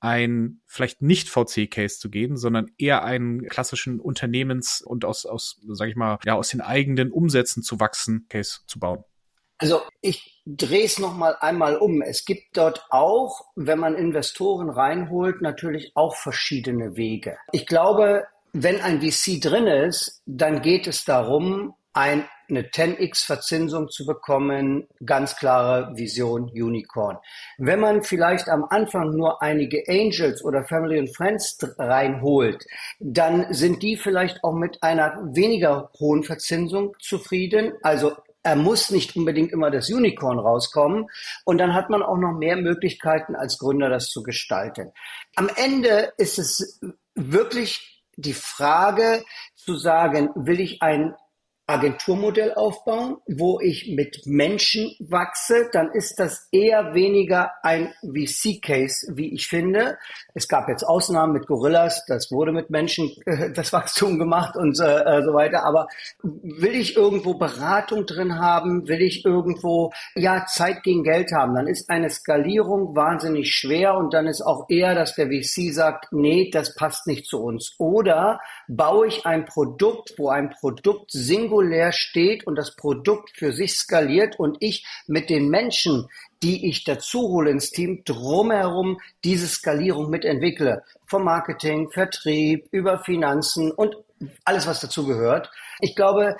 ein 0.00 0.60
vielleicht 0.66 1.02
nicht 1.02 1.28
VC-Case 1.28 1.98
zu 1.98 2.10
gehen, 2.10 2.36
sondern 2.36 2.70
eher 2.78 3.04
einen 3.04 3.46
klassischen 3.46 4.00
Unternehmens- 4.00 4.80
und 4.80 5.04
aus, 5.04 5.26
aus, 5.26 5.60
sag 5.68 5.88
ich 5.88 5.96
mal, 5.96 6.18
ja, 6.24 6.34
aus 6.34 6.48
den 6.48 6.60
eigenen 6.60 7.10
Umsätzen 7.10 7.62
zu 7.62 7.80
wachsen 7.80 8.26
Case 8.28 8.60
zu 8.66 8.78
bauen? 8.78 9.04
Also 9.58 9.82
ich 10.00 10.40
drehe 10.46 10.84
es 10.84 10.98
noch 10.98 11.16
mal 11.16 11.36
einmal 11.40 11.76
um. 11.76 12.00
Es 12.00 12.24
gibt 12.24 12.56
dort 12.56 12.86
auch, 12.90 13.46
wenn 13.56 13.80
man 13.80 13.96
Investoren 13.96 14.70
reinholt, 14.70 15.42
natürlich 15.42 15.92
auch 15.96 16.14
verschiedene 16.14 16.96
Wege. 16.96 17.36
Ich 17.52 17.66
glaube, 17.66 18.24
wenn 18.52 18.80
ein 18.80 19.02
VC 19.02 19.40
drin 19.40 19.66
ist, 19.66 20.22
dann 20.26 20.62
geht 20.62 20.86
es 20.86 21.04
darum, 21.04 21.74
ein 21.92 22.24
eine 22.48 22.62
10x 22.62 23.26
Verzinsung 23.26 23.88
zu 23.88 24.06
bekommen, 24.06 24.88
ganz 25.04 25.36
klare 25.36 25.96
Vision 25.96 26.44
Unicorn. 26.44 27.18
Wenn 27.58 27.80
man 27.80 28.02
vielleicht 28.02 28.48
am 28.48 28.64
Anfang 28.68 29.10
nur 29.10 29.42
einige 29.42 29.84
Angels 29.88 30.44
oder 30.44 30.64
Family 30.64 30.98
and 30.98 31.14
Friends 31.14 31.58
reinholt, 31.78 32.64
dann 33.00 33.52
sind 33.52 33.82
die 33.82 33.96
vielleicht 33.96 34.42
auch 34.44 34.54
mit 34.54 34.82
einer 34.82 35.16
weniger 35.34 35.90
hohen 35.98 36.24
Verzinsung 36.24 36.96
zufrieden. 37.00 37.72
Also 37.82 38.12
er 38.42 38.56
muss 38.56 38.90
nicht 38.90 39.14
unbedingt 39.16 39.52
immer 39.52 39.70
das 39.70 39.90
Unicorn 39.90 40.38
rauskommen. 40.38 41.06
Und 41.44 41.58
dann 41.58 41.74
hat 41.74 41.90
man 41.90 42.02
auch 42.02 42.16
noch 42.16 42.32
mehr 42.32 42.56
Möglichkeiten 42.56 43.36
als 43.36 43.58
Gründer, 43.58 43.90
das 43.90 44.08
zu 44.08 44.22
gestalten. 44.22 44.92
Am 45.34 45.50
Ende 45.54 46.12
ist 46.16 46.38
es 46.38 46.80
wirklich 47.14 48.04
die 48.16 48.34
Frage 48.34 49.22
zu 49.54 49.76
sagen, 49.76 50.30
will 50.34 50.60
ich 50.60 50.82
ein 50.82 51.14
Agenturmodell 51.68 52.54
aufbauen, 52.54 53.18
wo 53.26 53.60
ich 53.60 53.92
mit 53.94 54.22
Menschen 54.24 54.90
wachse, 55.00 55.68
dann 55.70 55.92
ist 55.92 56.18
das 56.18 56.48
eher 56.50 56.94
weniger 56.94 57.52
ein 57.62 57.92
VC-Case, 58.02 59.12
wie 59.14 59.34
ich 59.34 59.48
finde. 59.48 59.98
Es 60.32 60.48
gab 60.48 60.68
jetzt 60.70 60.82
Ausnahmen 60.82 61.34
mit 61.34 61.46
Gorillas, 61.46 62.06
das 62.06 62.32
wurde 62.32 62.52
mit 62.52 62.70
Menschen 62.70 63.12
äh, 63.26 63.52
das 63.52 63.74
Wachstum 63.74 64.18
gemacht 64.18 64.56
und 64.56 64.80
äh, 64.80 65.18
äh, 65.18 65.22
so 65.22 65.34
weiter. 65.34 65.64
Aber 65.64 65.88
will 66.22 66.74
ich 66.74 66.96
irgendwo 66.96 67.34
Beratung 67.34 68.06
drin 68.06 68.38
haben, 68.38 68.88
will 68.88 69.02
ich 69.02 69.26
irgendwo 69.26 69.92
ja 70.14 70.46
Zeit 70.46 70.82
gegen 70.82 71.04
Geld 71.04 71.32
haben, 71.32 71.54
dann 71.54 71.66
ist 71.66 71.90
eine 71.90 72.08
Skalierung 72.08 72.96
wahnsinnig 72.96 73.52
schwer 73.52 73.94
und 73.94 74.14
dann 74.14 74.26
ist 74.26 74.40
auch 74.40 74.70
eher, 74.70 74.94
dass 74.94 75.14
der 75.16 75.26
VC 75.26 75.74
sagt, 75.74 76.06
nee, 76.12 76.48
das 76.50 76.74
passt 76.74 77.06
nicht 77.06 77.26
zu 77.26 77.42
uns. 77.42 77.74
Oder 77.76 78.40
baue 78.68 79.06
ich 79.06 79.26
ein 79.26 79.44
Produkt, 79.44 80.14
wo 80.16 80.30
ein 80.30 80.48
Produkt 80.48 81.10
singulär 81.10 81.57
singulär 81.58 81.92
steht 81.92 82.46
und 82.46 82.56
das 82.56 82.76
Produkt 82.76 83.30
für 83.36 83.52
sich 83.52 83.74
skaliert 83.74 84.38
und 84.38 84.58
ich 84.60 84.86
mit 85.06 85.28
den 85.28 85.48
Menschen, 85.48 86.08
die 86.42 86.68
ich 86.68 86.84
dazu 86.84 87.20
hole 87.20 87.50
ins 87.50 87.70
Team, 87.70 88.02
drumherum 88.04 88.98
diese 89.24 89.48
Skalierung 89.48 90.08
mitentwickle. 90.08 90.84
Vom 91.06 91.24
Marketing, 91.24 91.90
Vertrieb, 91.90 92.68
über 92.70 93.00
Finanzen 93.00 93.72
und 93.72 93.96
alles, 94.44 94.66
was 94.66 94.80
dazu 94.80 95.04
gehört. 95.06 95.50
Ich 95.80 95.96
glaube, 95.96 96.36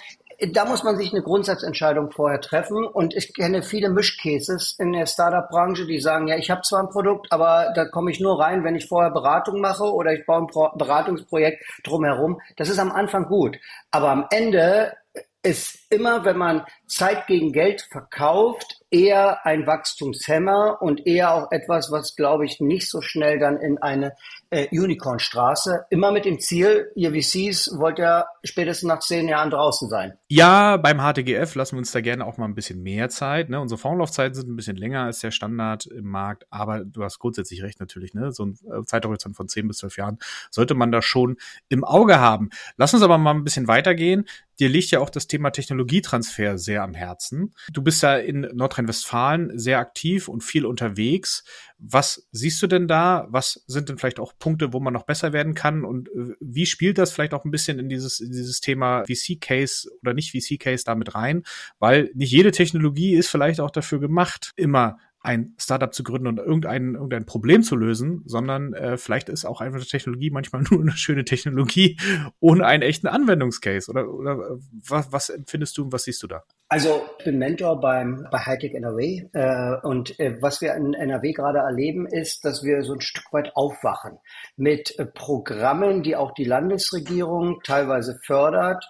da 0.53 0.65
muss 0.65 0.85
man 0.85 0.97
sich 0.97 1.13
eine 1.13 1.23
Grundsatzentscheidung 1.23 2.13
vorher 2.13 2.41
treffen. 2.41 2.87
Und 2.87 3.15
ich 3.17 3.35
kenne 3.35 3.63
viele 3.63 3.91
Mischcases 3.91 4.77
in 4.79 4.93
der 4.93 5.07
Startup-Branche, 5.07 5.87
die 5.87 5.99
sagen, 5.99 6.29
ja, 6.29 6.37
ich 6.37 6.51
habe 6.51 6.63
zwar 6.63 6.83
ein 6.83 6.91
Produkt, 6.91 7.27
aber 7.31 7.73
da 7.75 7.87
komme 7.87 8.13
ich 8.13 8.21
nur 8.21 8.41
rein, 8.41 8.63
wenn 8.63 8.77
ich 8.77 8.87
vorher 8.87 9.11
Beratung 9.11 9.61
mache 9.61 9.85
oder 9.85 10.13
ich 10.13 10.25
baue 10.27 10.47
ein 10.47 10.79
Beratungsprojekt 10.79 11.65
drumherum. 11.85 12.41
Das 12.57 12.69
ist 12.69 12.79
am 12.79 12.93
Anfang 12.93 13.27
gut. 13.27 13.59
Aber 13.91 14.11
am 14.11 14.27
Ende 14.31 14.93
ist 15.43 15.79
immer, 15.91 16.25
wenn 16.25 16.37
man 16.37 16.65
Zeit 16.87 17.27
gegen 17.27 17.53
Geld 17.53 17.87
verkauft, 17.91 18.81
eher 18.91 19.45
ein 19.47 19.67
Wachstumshemmer 19.67 20.81
und 20.81 21.07
eher 21.07 21.35
auch 21.35 21.53
etwas, 21.53 21.91
was, 21.93 22.17
glaube 22.17 22.45
ich, 22.45 22.61
nicht 22.61 22.91
so 22.91 23.01
schnell 23.03 23.39
dann 23.39 23.59
in 23.59 23.79
eine 23.79 24.15
äh, 24.51 24.67
Unicornstraße, 24.71 25.85
immer 25.91 26.11
mit 26.11 26.25
dem 26.25 26.41
Ziel, 26.41 26.91
ihr 26.95 27.13
VCs 27.13 27.79
wollt 27.79 27.99
ja 27.99 28.27
spätestens 28.43 28.89
nach 28.89 29.01
zehn 29.01 29.29
Jahren 29.29 29.51
draußen 29.51 29.89
sein. 29.89 30.15
Ja, 30.29 30.79
beim 30.79 31.01
HTGF 31.01 31.55
lassen 31.55 31.77
wir 31.77 31.81
uns 31.81 31.93
da 31.93 32.01
gerne 32.01 32.25
auch 32.25 32.39
mal 32.39 32.47
ein 32.47 32.55
bisschen 32.55 32.83
mehr 32.83 33.11
Zeit. 33.11 33.51
Ne? 33.51 33.61
Unsere 33.61 33.79
Vorlaufzeiten 33.79 34.35
sind 34.35 34.49
ein 34.49 34.57
bisschen 34.57 34.77
länger 34.77 35.05
als 35.05 35.21
der 35.21 35.31
Standard 35.31 35.87
im 35.87 36.07
Markt, 36.07 36.47
aber 36.51 36.85
du 36.85 37.05
hast 37.05 37.19
grundsätzlich 37.19 37.63
recht 37.63 37.81
natürlich. 37.81 38.15
Ne? 38.15 38.33
So 38.33 38.47
ein 38.47 38.59
äh, 38.73 38.83
Zeithorizont 38.85 39.37
von 39.37 39.49
zehn 39.49 39.69
bis 39.69 39.79
zwölf 39.79 39.99
Jahren 39.99 40.19
sollte 40.51 40.75
man 40.75 40.91
da 40.91 41.03
schon 41.03 41.37
im 41.69 41.85
Auge 41.85 42.19
haben. 42.19 42.49
Lass 42.77 42.95
uns 42.95 43.03
aber 43.03 43.19
mal 43.19 43.35
ein 43.35 43.45
bisschen 43.45 43.69
weitergehen. 43.69 44.25
Dir 44.61 44.69
liegt 44.69 44.91
ja 44.91 45.01
auch 45.01 45.11
das 45.11 45.27
Thema 45.27 45.51
Technologietransfer 45.51 46.59
sehr 46.59 46.83
am 46.83 46.95
Herzen. 46.95 47.55
Du 47.73 47.83
bist 47.83 48.03
ja 48.03 48.17
in 48.17 48.41
Nordrhein-Westfalen 48.41 49.59
sehr 49.59 49.79
aktiv 49.79 50.29
und 50.29 50.43
viel 50.43 50.67
unterwegs. 50.67 51.45
Was 51.79 52.29
siehst 52.33 52.61
du 52.63 52.67
denn 52.67 52.89
da? 52.89 53.29
Was 53.31 53.63
sind 53.69 53.89
denn 53.89 53.99
vielleicht 53.99 54.19
auch 54.19 54.33
Punkte, 54.39 54.73
wo 54.73 54.81
man 54.81 54.93
noch 54.93 55.05
besser 55.05 55.33
werden 55.33 55.55
kann? 55.55 55.85
Und 55.85 56.09
äh, 56.09 56.35
wie 56.41 56.67
spielt 56.67 56.99
das 56.99 57.13
vielleicht 57.13 57.35
auch 57.35 57.45
ein 57.45 57.53
bisschen 57.53 57.79
in 57.79 57.89
dieses, 57.89 58.19
in 58.19 58.33
dieses 58.33 58.61
Thema 58.61 59.05
VC-Case 59.05 59.89
oder 60.03 60.13
nicht 60.13 60.33
VC-Case 60.33 60.83
damit 60.85 61.15
rein? 61.15 61.45
Weil 61.79 62.11
nicht 62.15 62.33
jede 62.33 62.51
Technologie 62.51 63.15
ist 63.15 63.29
vielleicht 63.29 63.61
auch 63.61 63.71
dafür 63.71 64.01
gemacht, 64.01 64.53
immer 64.57 64.99
ein 65.21 65.55
Startup 65.59 65.93
zu 65.93 66.05
gründen 66.05 66.29
und 66.29 66.39
irgendein, 66.39 66.95
irgendein 66.95 67.27
Problem 67.27 67.63
zu 67.63 67.75
lösen, 67.77 68.23
sondern 68.25 68.73
äh, 68.73 68.97
vielleicht 68.97 69.29
ist 69.29 69.45
auch 69.45 69.61
einfach 69.61 69.85
Technologie 69.85 70.31
manchmal 70.31 70.63
nur 70.71 70.81
eine 70.81 70.93
schöne 70.93 71.25
Technologie 71.25 71.99
ohne 72.41 72.67
einen 72.67 72.83
echten 72.83 73.09
Anwendungscase. 73.09 73.91
Oder, 73.91 74.09
oder 74.09 74.33
äh, 74.33 74.59
was, 74.89 75.13
was 75.13 75.29
empfindest 75.29 75.77
du 75.77 75.85
und 75.85 75.93
was 75.93 76.05
siehst 76.05 76.23
du 76.23 76.29
da? 76.29 76.45
Also 76.69 77.03
ich 77.19 77.25
bin 77.25 77.39
Mentor 77.39 77.81
beim, 77.81 78.27
bei 78.31 78.39
Hightech 78.39 78.75
NRW 78.75 79.25
äh, 79.33 79.87
und 79.87 80.19
äh, 80.21 80.37
was 80.41 80.61
wir 80.61 80.75
in 80.75 80.95
NRW 80.95 81.33
gerade 81.33 81.59
erleben, 81.59 82.07
ist, 82.07 82.45
dass 82.45 82.63
wir 82.63 82.83
so 82.83 82.95
ein 82.95 83.01
Stück 83.01 83.33
weit 83.33 83.53
aufwachen 83.57 84.19
mit 84.57 84.99
äh, 84.99 85.07
Programmen, 85.07 86.03
die 86.03 86.15
auch 86.15 86.33
die 86.33 86.45
Landesregierung 86.45 87.61
teilweise 87.65 88.19
fördert, 88.25 88.85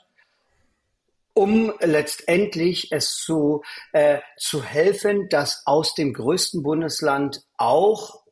um 1.39 1.73
letztendlich 1.79 2.91
es 2.91 3.13
zu, 3.13 3.63
äh, 3.93 4.19
zu 4.37 4.65
helfen, 4.65 5.29
dass 5.29 5.63
aus 5.67 5.95
dem 5.95 6.13
größten 6.13 6.65
Bundesland 6.65 7.43
auch 7.57 8.25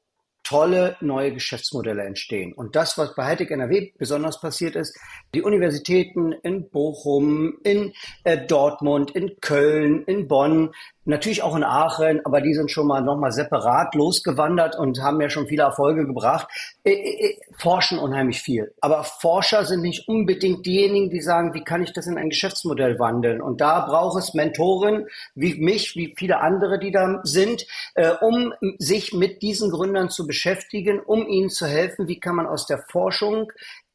tolle 0.42 0.96
neue 1.00 1.32
Geschäftsmodelle 1.32 2.02
entstehen. 2.02 2.52
Und 2.52 2.74
das, 2.74 2.98
was 2.98 3.14
bei 3.14 3.24
Hightech 3.24 3.50
NRW 3.50 3.92
besonders 3.96 4.40
passiert 4.40 4.74
ist, 4.74 4.98
die 5.34 5.42
Universitäten 5.42 6.32
in 6.32 6.68
Bochum, 6.68 7.58
in 7.62 7.92
äh, 8.24 8.44
Dortmund, 8.44 9.12
in 9.12 9.36
Köln, 9.40 10.02
in 10.04 10.26
Bonn, 10.26 10.72
natürlich 11.06 11.42
auch 11.42 11.56
in 11.56 11.64
Aachen, 11.64 12.20
aber 12.24 12.40
die 12.40 12.54
sind 12.54 12.70
schon 12.70 12.86
mal 12.86 13.00
nochmal 13.00 13.32
separat 13.32 13.94
losgewandert 13.94 14.76
und 14.76 15.00
haben 15.00 15.20
ja 15.20 15.30
schon 15.30 15.46
viele 15.46 15.62
Erfolge 15.62 16.06
gebracht, 16.06 16.48
äh, 16.84 16.92
äh, 16.92 17.30
äh, 17.30 17.38
forschen 17.56 17.98
unheimlich 17.98 18.42
viel. 18.42 18.74
Aber 18.80 19.04
Forscher 19.04 19.64
sind 19.64 19.82
nicht 19.82 20.08
unbedingt 20.08 20.66
diejenigen, 20.66 21.10
die 21.10 21.20
sagen, 21.20 21.54
wie 21.54 21.64
kann 21.64 21.82
ich 21.82 21.92
das 21.92 22.06
in 22.06 22.18
ein 22.18 22.30
Geschäftsmodell 22.30 22.98
wandeln? 22.98 23.40
Und 23.40 23.60
da 23.60 23.80
braucht 23.86 24.18
es 24.18 24.34
Mentoren 24.34 25.06
wie 25.34 25.54
mich, 25.54 25.96
wie 25.96 26.14
viele 26.16 26.40
andere, 26.40 26.78
die 26.78 26.90
da 26.90 27.20
sind, 27.22 27.66
äh, 27.94 28.12
um 28.20 28.52
sich 28.78 29.12
mit 29.12 29.42
diesen 29.42 29.70
Gründern 29.70 30.10
zu 30.10 30.26
beschäftigen, 30.26 31.00
um 31.00 31.26
ihnen 31.26 31.50
zu 31.50 31.66
helfen, 31.66 32.08
wie 32.08 32.20
kann 32.20 32.36
man 32.36 32.46
aus 32.46 32.66
der 32.66 32.78
Forschung 32.78 33.52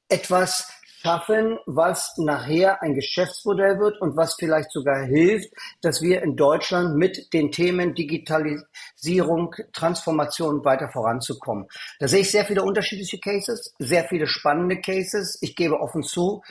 etwas 0.10 0.81
schaffen, 1.02 1.58
was 1.66 2.14
nachher 2.18 2.82
ein 2.82 2.94
Geschäftsmodell 2.94 3.80
wird 3.80 4.00
und 4.02 4.16
was 4.16 4.36
vielleicht 4.36 4.72
sogar 4.72 5.04
hilft, 5.04 5.50
dass 5.82 6.02
wir 6.02 6.22
in 6.22 6.36
Deutschland 6.36 6.96
mit 6.96 7.34
den 7.34 7.52
Themen 7.52 7.96
Digitalisierung, 7.96 9.56
Transformation 9.74 10.64
weiter 10.64 10.90
voranzukommen. 10.90 11.68
Da 12.00 12.08
sehe 12.08 12.22
ich 12.22 12.32
sehr 12.32 12.46
viele 12.46 12.64
unterschiedliche 12.64 13.20
Cases, 13.20 13.74
sehr 13.80 14.04
viele 14.06 14.28
spannende 14.28 14.80
Cases. 14.80 15.38
Ich 15.42 15.56
gebe 15.56 15.80
offen 15.80 16.04
zu, 16.04 16.42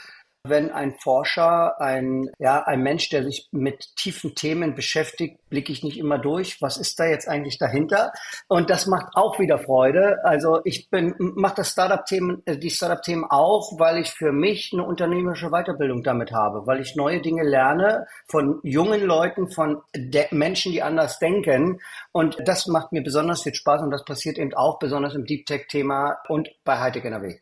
wenn 0.44 0.70
ein 0.70 0.94
Forscher, 0.94 1.80
ein, 1.80 2.30
ja, 2.38 2.62
ein 2.62 2.82
Mensch, 2.82 3.10
der 3.10 3.24
sich 3.24 3.48
mit 3.52 3.94
tiefen 3.96 4.34
Themen 4.34 4.74
beschäftigt, 4.74 5.38
blicke 5.50 5.70
ich 5.70 5.84
nicht 5.84 5.98
immer 5.98 6.18
durch. 6.18 6.62
Was 6.62 6.78
ist 6.78 6.98
da 6.98 7.04
jetzt 7.04 7.28
eigentlich 7.28 7.58
dahinter? 7.58 8.12
Und 8.48 8.70
das 8.70 8.86
macht 8.86 9.08
auch 9.14 9.38
wieder 9.38 9.58
Freude. 9.58 10.18
Also 10.24 10.60
ich 10.64 10.88
bin, 10.88 11.14
mache 11.18 11.56
das 11.56 11.72
Startup-Themen, 11.72 12.42
äh, 12.46 12.56
die 12.56 12.70
Startup-Themen 12.70 13.24
auch, 13.28 13.78
weil 13.78 13.98
ich 13.98 14.10
für 14.12 14.32
mich 14.32 14.70
eine 14.72 14.84
unternehmerische 14.84 15.50
Weiterbildung 15.50 16.02
damit 16.02 16.32
habe, 16.32 16.66
weil 16.66 16.80
ich 16.80 16.96
neue 16.96 17.20
Dinge 17.20 17.44
lerne 17.44 18.06
von 18.26 18.60
jungen 18.62 19.02
Leuten, 19.02 19.50
von 19.50 19.82
Menschen, 20.30 20.72
die 20.72 20.82
anders 20.82 21.18
denken. 21.18 21.80
Und 22.12 22.38
das 22.46 22.66
macht 22.66 22.92
mir 22.92 23.02
besonders 23.02 23.42
viel 23.42 23.54
Spaß 23.54 23.82
und 23.82 23.90
das 23.90 24.04
passiert 24.04 24.38
eben 24.38 24.54
auch 24.54 24.78
besonders 24.78 25.14
im 25.14 25.26
Deep 25.26 25.44
Tech-Thema 25.44 26.16
und 26.28 26.48
bei 26.64 26.78
Hightech 26.78 27.04
NRW. 27.04 27.38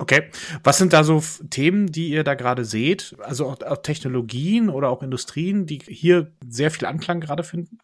Okay. 0.00 0.30
Was 0.64 0.78
sind 0.78 0.94
da 0.94 1.04
so 1.04 1.22
Themen, 1.50 1.92
die 1.92 2.08
ihr 2.08 2.24
da 2.24 2.34
gerade 2.34 2.64
seht? 2.64 3.14
Also 3.20 3.46
auch, 3.46 3.60
auch, 3.60 3.82
Technologien 3.82 4.70
oder 4.70 4.88
auch 4.88 5.02
Industrien, 5.02 5.66
die 5.66 5.78
hier 5.86 6.32
sehr 6.48 6.70
viel 6.70 6.86
Anklang 6.86 7.20
gerade 7.20 7.44
finden? 7.44 7.78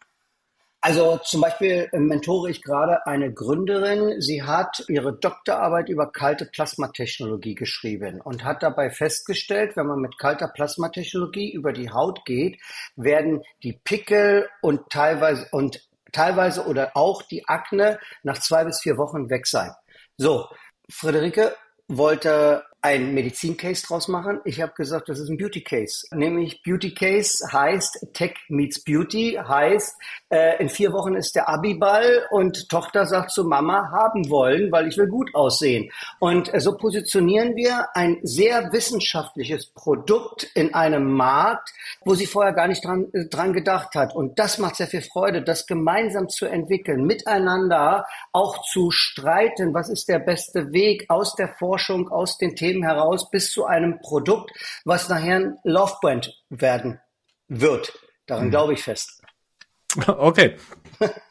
Also 0.80 1.20
zum 1.22 1.42
Beispiel 1.42 1.90
äh, 1.92 1.98
mentore 1.98 2.48
ich 2.48 2.62
gerade 2.62 3.06
eine 3.06 3.34
Gründerin. 3.34 4.18
Sie 4.22 4.42
hat 4.42 4.82
ihre 4.88 5.12
Doktorarbeit 5.12 5.90
über 5.90 6.10
kalte 6.10 6.46
Plasmatechnologie 6.46 7.54
geschrieben 7.54 8.22
und 8.22 8.44
hat 8.44 8.62
dabei 8.62 8.88
festgestellt, 8.88 9.76
wenn 9.76 9.86
man 9.86 10.00
mit 10.00 10.16
kalter 10.16 10.48
Plasmatechnologie 10.48 11.52
über 11.52 11.74
die 11.74 11.90
Haut 11.90 12.24
geht, 12.24 12.58
werden 12.96 13.42
die 13.62 13.78
Pickel 13.84 14.48
und 14.62 14.88
teilweise 14.88 15.46
und 15.50 15.86
teilweise 16.12 16.64
oder 16.64 16.92
auch 16.94 17.20
die 17.20 17.46
Akne 17.46 17.98
nach 18.22 18.38
zwei 18.38 18.64
bis 18.64 18.80
vier 18.80 18.96
Wochen 18.96 19.28
weg 19.28 19.46
sein. 19.46 19.72
So, 20.16 20.46
Friederike, 20.88 21.52
wollte 21.88 22.64
ein 22.82 23.14
Medizin-Case 23.14 23.84
draus 23.86 24.06
machen. 24.06 24.40
Ich 24.44 24.60
habe 24.60 24.72
gesagt, 24.74 25.08
das 25.08 25.18
ist 25.18 25.28
ein 25.28 25.36
Beauty-Case. 25.36 26.06
Nämlich 26.14 26.62
Beauty-Case 26.62 27.52
heißt 27.52 28.08
Tech 28.12 28.34
meets 28.48 28.84
Beauty, 28.84 29.38
heißt 29.42 29.96
äh, 30.30 30.60
in 30.60 30.68
vier 30.68 30.92
Wochen 30.92 31.14
ist 31.14 31.34
der 31.34 31.48
Abiball 31.48 32.26
und 32.30 32.68
Tochter 32.68 33.06
sagt 33.06 33.32
zu 33.32 33.44
Mama 33.44 33.90
haben 33.90 34.30
wollen, 34.30 34.70
weil 34.70 34.86
ich 34.86 34.96
will 34.96 35.08
gut 35.08 35.34
aussehen. 35.34 35.90
Und 36.20 36.52
äh, 36.54 36.60
so 36.60 36.76
positionieren 36.76 37.56
wir 37.56 37.88
ein 37.94 38.18
sehr 38.22 38.72
wissenschaftliches 38.72 39.66
Produkt 39.72 40.44
in 40.54 40.74
einem 40.74 41.12
Markt, 41.12 41.72
wo 42.04 42.14
sie 42.14 42.26
vorher 42.26 42.52
gar 42.52 42.68
nicht 42.68 42.84
dran, 42.84 43.08
äh, 43.12 43.26
dran 43.26 43.52
gedacht 43.52 43.94
hat. 43.94 44.14
Und 44.14 44.38
das 44.38 44.58
macht 44.58 44.76
sehr 44.76 44.86
viel 44.86 45.02
Freude, 45.02 45.42
das 45.42 45.66
gemeinsam 45.66 46.28
zu 46.28 46.46
entwickeln, 46.46 47.04
miteinander 47.04 48.06
auch 48.32 48.62
zu 48.62 48.90
streiten, 48.90 49.74
was 49.74 49.88
ist 49.88 50.08
der 50.08 50.20
beste 50.20 50.72
Weg 50.72 51.06
aus 51.08 51.34
der 51.34 51.48
Forschung, 51.48 52.08
aus 52.08 52.38
den 52.38 52.54
Themen 52.54 52.75
Leben 52.76 52.84
heraus 52.84 53.30
bis 53.30 53.50
zu 53.50 53.64
einem 53.64 53.98
Produkt, 54.00 54.50
was 54.84 55.08
nachher 55.08 55.36
ein 55.36 55.58
Love 55.64 55.94
Brand 56.00 56.32
werden 56.48 57.00
wird. 57.48 57.98
Daran 58.26 58.46
mhm. 58.46 58.50
glaube 58.50 58.72
ich 58.74 58.82
fest. 58.82 59.22
Okay. 60.06 60.56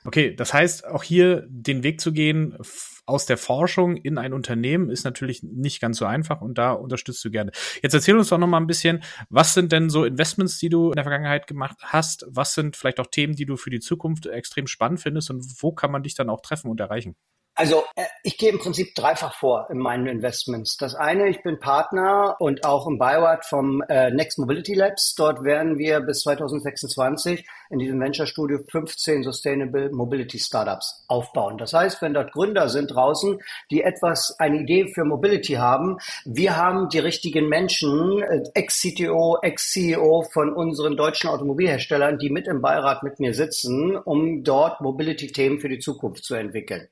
Okay, 0.06 0.36
das 0.36 0.54
heißt, 0.54 0.86
auch 0.86 1.04
hier 1.04 1.44
den 1.48 1.84
Weg 1.84 2.00
zu 2.02 2.12
gehen 2.12 2.58
aus 3.06 3.26
der 3.26 3.38
Forschung 3.38 3.96
in 3.96 4.18
ein 4.18 4.34
Unternehmen 4.34 4.90
ist 4.90 5.04
natürlich 5.04 5.44
nicht 5.44 5.82
ganz 5.82 5.98
so 5.98 6.06
einfach 6.06 6.42
und 6.42 6.58
da 6.58 6.72
unterstützt 6.72 7.24
du 7.26 7.30
gerne. 7.30 7.52
Jetzt 7.84 7.94
erzähl 7.94 8.18
uns 8.18 8.30
doch 8.30 8.38
noch 8.40 8.48
mal 8.48 8.60
ein 8.60 8.68
bisschen, 8.68 9.04
was 9.30 9.54
sind 9.54 9.72
denn 9.72 9.90
so 9.90 10.06
Investments, 10.06 10.58
die 10.58 10.70
du 10.70 10.90
in 10.90 10.96
der 10.96 11.04
Vergangenheit 11.04 11.46
gemacht 11.48 11.78
hast? 11.82 12.26
Was 12.28 12.54
sind 12.54 12.76
vielleicht 12.76 13.00
auch 13.00 13.08
Themen, 13.08 13.36
die 13.36 13.46
du 13.46 13.58
für 13.58 13.70
die 13.70 13.80
Zukunft 13.80 14.26
extrem 14.26 14.66
spannend 14.68 15.00
findest 15.00 15.30
und 15.30 15.44
wo 15.62 15.72
kann 15.72 15.92
man 15.92 16.04
dich 16.04 16.16
dann 16.16 16.30
auch 16.30 16.42
treffen 16.42 16.70
und 16.70 16.80
erreichen? 16.80 17.16
Also 17.58 17.86
äh, 17.96 18.04
ich 18.22 18.38
gehe 18.38 18.50
im 18.50 18.60
Prinzip 18.60 18.96
dreifach 18.96 19.34
vor 19.34 19.70
in 19.72 19.78
meinen 19.78 20.08
Investments. 20.08 20.76
Das 20.76 20.94
eine, 20.94 21.30
ich 21.30 21.42
bin 21.42 21.58
Partner 21.58 22.36
und 22.40 22.66
auch 22.66 22.86
im 22.86 22.98
Beirat 22.98 23.46
vom 23.46 23.82
äh, 23.88 24.12
Next 24.12 24.38
Mobility 24.38 24.74
Labs. 24.74 25.16
Dort 25.16 25.42
werden 25.42 25.78
wir 25.78 26.02
bis 26.02 26.24
2026 26.24 27.48
in 27.70 27.80
diesem 27.80 28.02
Venture 28.02 28.28
Studio 28.28 28.60
15 28.70 29.24
Sustainable 29.24 29.90
Mobility 29.92 30.38
Startups 30.38 31.06
aufbauen. 31.08 31.58
Das 31.58 31.72
heißt, 31.72 32.02
wenn 32.02 32.14
dort 32.14 32.34
Gründer 32.34 32.68
sind 32.68 32.88
draußen, 32.88 33.40
die 33.72 33.84
etwas, 33.84 34.36
eine 34.38 34.60
Idee 34.60 34.92
für 34.94 35.06
Mobility 35.06 35.54
haben, 35.54 35.98
wir 36.26 36.58
haben 36.58 36.90
die 36.90 37.00
richtigen 37.00 37.48
Menschen, 37.48 38.22
äh, 38.22 38.44
Ex-CTO, 38.54 39.38
Ex-CEO 39.42 40.24
von 40.34 40.52
unseren 40.54 40.98
deutschen 40.98 41.30
Automobilherstellern, 41.30 42.18
die 42.18 42.30
mit 42.30 42.48
im 42.48 42.62
Beirat 42.62 43.02
mit 43.04 43.22
mir 43.22 43.34
sitzen, 43.34 43.96
um 43.96 44.44
dort 44.44 44.82
Mobility-Themen 44.82 45.62
für 45.62 45.70
die 45.70 45.80
Zukunft 45.80 46.26
zu 46.26 46.36
entwickeln. 46.36 46.90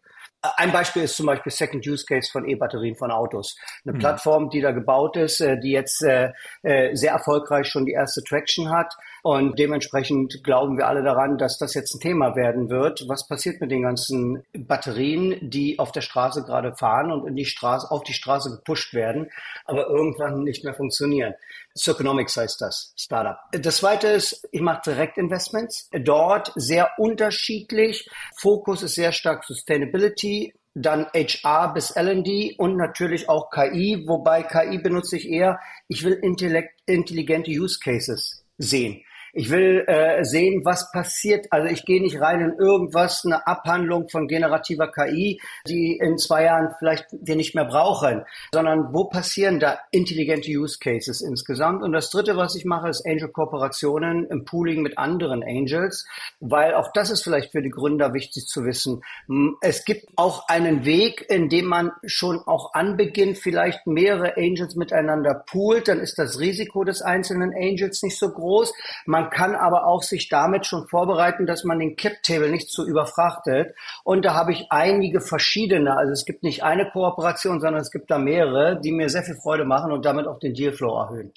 Ein 0.57 0.73
Beispiel 0.73 1.03
ist 1.03 1.15
zum 1.15 1.25
Beispiel 1.25 1.51
Second 1.51 1.87
Use 1.87 2.05
Case 2.05 2.29
von 2.31 2.47
E-Batterien 2.47 2.95
von 2.95 3.11
Autos. 3.11 3.57
Eine 3.85 3.93
mhm. 3.93 3.99
Plattform, 3.99 4.49
die 4.49 4.59
da 4.59 4.71
gebaut 4.71 5.15
ist, 5.15 5.39
äh, 5.39 5.57
die 5.57 5.71
jetzt 5.71 6.03
äh, 6.03 6.33
äh, 6.63 6.93
sehr 6.95 7.13
erfolgreich 7.13 7.67
schon 7.67 7.85
die 7.85 7.93
erste 7.93 8.21
Traction 8.23 8.69
hat. 8.69 8.93
Und 9.23 9.57
dementsprechend 9.57 10.43
glauben 10.43 10.77
wir 10.77 10.85
alle 10.85 11.01
daran, 11.01 11.37
dass 11.37 11.57
das 11.57 11.73
jetzt 11.75 11.95
ein 11.95 12.01
Thema 12.01 12.35
werden 12.35 12.69
wird. 12.69 13.05
Was 13.07 13.25
passiert 13.25 13.61
mit 13.61 13.71
den 13.71 13.83
ganzen 13.83 14.43
Batterien, 14.51 15.49
die 15.49 15.79
auf 15.79 15.93
der 15.93 16.01
Straße 16.01 16.43
gerade 16.43 16.75
fahren 16.75 17.09
und 17.09 17.25
in 17.25 17.37
die 17.37 17.45
Straße, 17.45 17.89
auf 17.89 18.03
die 18.03 18.11
Straße 18.11 18.51
gepusht 18.51 18.93
werden, 18.93 19.31
aber 19.63 19.87
irgendwann 19.87 20.43
nicht 20.43 20.65
mehr 20.65 20.73
funktionieren? 20.73 21.35
Circonomics 21.73 22.35
heißt 22.35 22.59
das, 22.59 22.93
Startup. 22.97 23.37
Das 23.53 23.77
zweite 23.77 24.09
ist, 24.09 24.45
ich 24.51 24.59
mache 24.59 24.81
Direktinvestments. 24.91 25.89
Dort 26.03 26.51
sehr 26.55 26.91
unterschiedlich. 26.97 28.09
Fokus 28.41 28.83
ist 28.83 28.95
sehr 28.95 29.13
stark 29.13 29.45
Sustainability 29.45 30.53
dann 30.75 31.05
HR 31.13 31.71
bis 31.73 31.91
L&D 31.91 32.55
und 32.57 32.77
natürlich 32.77 33.29
auch 33.29 33.51
KI, 33.51 34.05
wobei 34.07 34.41
KI 34.41 34.79
benutze 34.79 35.17
ich 35.17 35.29
eher, 35.29 35.59
ich 35.87 36.03
will 36.03 36.13
intelligente 36.13 37.51
Use 37.51 37.79
Cases 37.79 38.43
sehen. 38.57 39.03
Ich 39.35 39.49
will 39.49 39.83
äh, 39.87 40.23
sehen, 40.23 40.63
was 40.63 40.91
passiert. 40.91 41.47
Also 41.49 41.67
ich 41.67 41.85
gehe 41.85 41.99
nicht 41.99 42.21
rein 42.21 42.39
in 42.39 42.53
irgendwas, 42.59 43.25
eine 43.25 43.47
Abhandlung 43.47 44.07
von 44.07 44.27
generativer 44.27 44.91
KI, 44.91 45.41
die 45.67 45.97
in 45.97 46.19
zwei 46.19 46.43
Jahren 46.43 46.75
vielleicht 46.77 47.07
wir 47.11 47.35
nicht 47.35 47.55
mehr 47.55 47.65
brauchen, 47.65 48.23
sondern 48.53 48.93
wo 48.93 49.05
passieren 49.05 49.59
da 49.59 49.79
intelligente 49.89 50.51
Use 50.51 50.77
Cases 50.79 51.21
insgesamt. 51.21 51.81
Und 51.81 51.93
das 51.93 52.11
Dritte, 52.11 52.37
was 52.37 52.55
ich 52.55 52.65
mache, 52.65 52.89
ist 52.89 53.07
Angel-Kooperationen 53.07 54.27
im 54.27 54.45
Pooling 54.45 54.83
mit 54.83 54.99
anderen 54.99 55.43
Angels, 55.43 56.05
weil 56.39 56.75
auch 56.75 56.91
das 56.93 57.09
ist 57.09 57.23
vielleicht 57.23 57.53
für 57.53 57.63
die 57.63 57.71
Gründer 57.71 58.13
wichtig 58.13 58.45
zu 58.45 58.65
wissen. 58.65 59.01
Es 59.61 59.83
gibt 59.83 60.09
auch 60.15 60.47
einen 60.47 60.85
Weg, 60.85 61.25
in 61.29 61.49
dem 61.49 61.65
man 61.65 61.91
schon 62.05 62.37
auch 62.45 62.75
anbeginnt, 62.75 63.39
vielleicht 63.39 63.87
mehrere 63.87 64.37
Angels 64.37 64.75
miteinander 64.75 65.33
poolt, 65.33 65.87
dann 65.87 65.99
ist 65.99 66.19
das 66.19 66.39
Risiko 66.39 66.83
des 66.83 67.01
einzelnen 67.01 67.51
Angels 67.55 68.03
nicht 68.03 68.19
so 68.19 68.29
groß. 68.29 68.71
Man 69.07 69.22
man 69.23 69.29
kann 69.29 69.55
aber 69.55 69.87
auch 69.87 70.03
sich 70.03 70.27
damit 70.27 70.65
schon 70.65 70.85
vorbereiten, 70.87 71.45
dass 71.45 71.63
man 71.63 71.79
den 71.79 71.95
Cap-Table 71.95 72.51
nicht 72.51 72.69
zu 72.69 72.85
überfrachtet. 72.85 73.73
Und 74.03 74.25
da 74.25 74.33
habe 74.33 74.51
ich 74.51 74.67
einige 74.69 75.21
verschiedene. 75.21 75.95
Also 75.95 76.11
es 76.11 76.25
gibt 76.25 76.43
nicht 76.43 76.63
eine 76.63 76.89
Kooperation, 76.91 77.61
sondern 77.61 77.81
es 77.81 77.89
gibt 77.89 78.11
da 78.11 78.17
mehrere, 78.17 78.81
die 78.81 78.91
mir 78.91 79.07
sehr 79.07 79.23
viel 79.23 79.37
Freude 79.41 79.63
machen 79.63 79.93
und 79.93 80.03
damit 80.03 80.27
auch 80.27 80.39
den 80.39 80.53
Dealflow 80.53 80.99
erhöhen. 80.99 81.31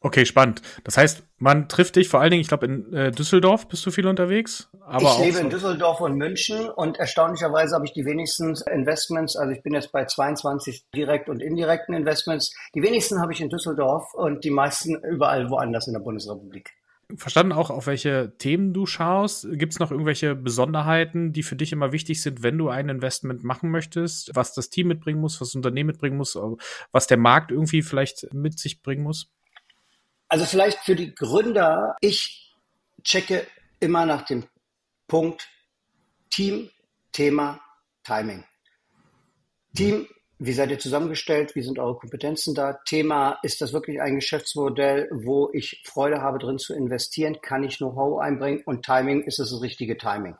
Okay, 0.00 0.24
spannend. 0.24 0.62
Das 0.84 0.96
heißt, 0.96 1.24
man 1.38 1.68
trifft 1.68 1.96
dich 1.96 2.08
vor 2.08 2.20
allen 2.20 2.30
Dingen, 2.30 2.40
ich 2.40 2.48
glaube, 2.48 2.66
in 2.66 2.92
äh, 2.92 3.10
Düsseldorf 3.10 3.68
bist 3.68 3.84
du 3.84 3.90
viel 3.90 4.06
unterwegs. 4.06 4.68
Aber 4.84 5.02
ich 5.02 5.18
lebe 5.18 5.32
so 5.32 5.40
in 5.40 5.50
Düsseldorf 5.50 6.00
und 6.00 6.16
München 6.16 6.68
und 6.70 6.98
erstaunlicherweise 6.98 7.74
habe 7.74 7.86
ich 7.86 7.92
die 7.92 8.04
wenigsten 8.04 8.54
Investments, 8.72 9.36
also 9.36 9.52
ich 9.52 9.62
bin 9.62 9.74
jetzt 9.74 9.92
bei 9.92 10.04
22 10.04 10.86
direkt 10.94 11.28
und 11.28 11.42
indirekten 11.42 11.94
Investments. 11.94 12.54
Die 12.74 12.82
wenigsten 12.82 13.20
habe 13.20 13.32
ich 13.32 13.40
in 13.40 13.48
Düsseldorf 13.48 14.14
und 14.14 14.44
die 14.44 14.50
meisten 14.50 14.96
überall 15.02 15.50
woanders 15.50 15.86
in 15.86 15.94
der 15.94 16.00
Bundesrepublik. 16.00 16.72
Verstanden 17.14 17.52
auch, 17.52 17.70
auf 17.70 17.86
welche 17.86 18.36
Themen 18.38 18.72
du 18.72 18.84
schaust. 18.84 19.46
Gibt 19.52 19.72
es 19.72 19.78
noch 19.78 19.92
irgendwelche 19.92 20.34
Besonderheiten, 20.34 21.32
die 21.32 21.44
für 21.44 21.54
dich 21.54 21.72
immer 21.72 21.92
wichtig 21.92 22.20
sind, 22.20 22.42
wenn 22.42 22.58
du 22.58 22.68
ein 22.68 22.88
Investment 22.88 23.44
machen 23.44 23.70
möchtest? 23.70 24.32
Was 24.34 24.54
das 24.54 24.70
Team 24.70 24.88
mitbringen 24.88 25.20
muss, 25.20 25.40
was 25.40 25.50
das 25.50 25.54
Unternehmen 25.54 25.86
mitbringen 25.86 26.16
muss, 26.16 26.36
was 26.90 27.06
der 27.06 27.16
Markt 27.16 27.52
irgendwie 27.52 27.82
vielleicht 27.82 28.32
mit 28.34 28.58
sich 28.58 28.82
bringen 28.82 29.04
muss? 29.04 29.30
Also 30.36 30.44
vielleicht 30.44 30.80
für 30.80 30.94
die 30.94 31.14
Gründer, 31.14 31.96
ich 32.02 32.54
checke 33.02 33.46
immer 33.80 34.04
nach 34.04 34.20
dem 34.26 34.44
Punkt 35.08 35.48
Team, 36.28 36.68
Thema, 37.10 37.58
Timing. 38.04 38.44
Team, 39.74 40.06
wie 40.38 40.52
seid 40.52 40.70
ihr 40.70 40.78
zusammengestellt? 40.78 41.54
Wie 41.54 41.62
sind 41.62 41.78
eure 41.78 41.96
Kompetenzen 41.96 42.54
da? 42.54 42.74
Thema, 42.84 43.38
ist 43.44 43.62
das 43.62 43.72
wirklich 43.72 44.02
ein 44.02 44.16
Geschäftsmodell, 44.16 45.08
wo 45.10 45.48
ich 45.54 45.82
Freude 45.86 46.20
habe, 46.20 46.36
drin 46.36 46.58
zu 46.58 46.74
investieren? 46.74 47.40
Kann 47.40 47.64
ich 47.64 47.78
Know-how 47.78 48.20
einbringen? 48.20 48.62
Und 48.66 48.84
Timing, 48.84 49.22
ist 49.22 49.38
es 49.38 49.52
das 49.52 49.62
richtige 49.62 49.96
Timing? 49.96 50.36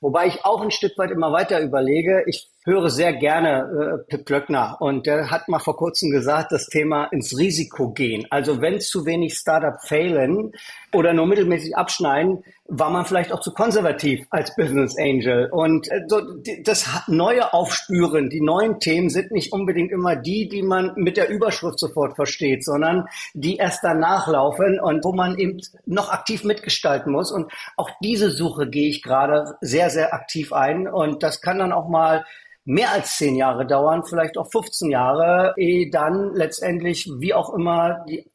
Wobei 0.00 0.26
ich 0.26 0.46
auch 0.46 0.62
ein 0.62 0.70
Stück 0.70 0.96
weit 0.96 1.10
immer 1.10 1.32
weiter 1.32 1.60
überlege. 1.60 2.24
Ich 2.26 2.48
höre 2.64 2.88
sehr 2.88 3.12
gerne 3.12 4.00
äh, 4.00 4.10
Pip 4.10 4.26
Glöckner 4.26 4.78
und 4.80 5.06
der 5.06 5.30
hat 5.30 5.48
mal 5.48 5.58
vor 5.58 5.76
kurzem 5.76 6.10
gesagt, 6.10 6.50
das 6.50 6.66
Thema 6.66 7.04
ins 7.06 7.36
Risiko 7.36 7.90
gehen. 7.90 8.26
Also 8.30 8.60
wenn 8.60 8.80
zu 8.80 9.04
wenig 9.04 9.34
Startup 9.34 9.80
failen 9.82 10.52
oder 10.92 11.12
nur 11.12 11.26
mittelmäßig 11.26 11.76
abschneiden, 11.76 12.42
war 12.66 12.88
man 12.88 13.04
vielleicht 13.04 13.30
auch 13.30 13.40
zu 13.40 13.52
konservativ 13.52 14.26
als 14.30 14.56
Business 14.56 14.96
Angel. 14.98 15.50
Und 15.50 15.90
äh, 15.90 16.00
so, 16.08 16.22
das 16.62 16.88
neue 17.06 17.52
Aufspüren, 17.52 18.30
die 18.30 18.40
neuen 18.40 18.80
Themen 18.80 19.10
sind 19.10 19.30
nicht 19.32 19.52
unbedingt 19.52 19.92
immer 19.92 20.16
die, 20.16 20.48
die 20.48 20.62
man 20.62 20.92
mit 20.96 21.18
der 21.18 21.28
Überschrift 21.28 21.78
sofort 21.78 22.16
versteht, 22.16 22.64
sondern 22.64 23.06
die 23.34 23.56
erst 23.56 23.84
danach 23.84 24.26
laufen 24.26 24.80
und 24.80 25.04
wo 25.04 25.12
man 25.12 25.38
eben 25.38 25.60
noch 25.84 26.10
aktiv 26.10 26.44
mitgestalten 26.44 27.12
muss. 27.12 27.30
Und 27.30 27.52
auch 27.76 27.90
diese 28.02 28.30
Suche 28.30 28.70
gehe 28.70 28.88
ich 28.88 29.02
gerade 29.02 29.56
sehr, 29.60 29.90
sehr 29.90 30.14
aktiv 30.14 30.54
ein. 30.54 30.88
Und 30.88 31.22
das 31.22 31.42
kann 31.42 31.58
dann 31.58 31.72
auch 31.72 31.90
mal 31.90 32.24
mehr 32.64 32.92
als 32.92 33.16
zehn 33.16 33.36
Jahre 33.36 33.66
dauern, 33.66 34.04
vielleicht 34.04 34.38
auch 34.38 34.50
15 34.50 34.90
Jahre, 34.90 35.54
ehe 35.56 35.90
dann 35.90 36.34
letztendlich, 36.34 37.10
wie 37.18 37.34
auch 37.34 37.52
immer, 37.54 38.04
die 38.08 38.26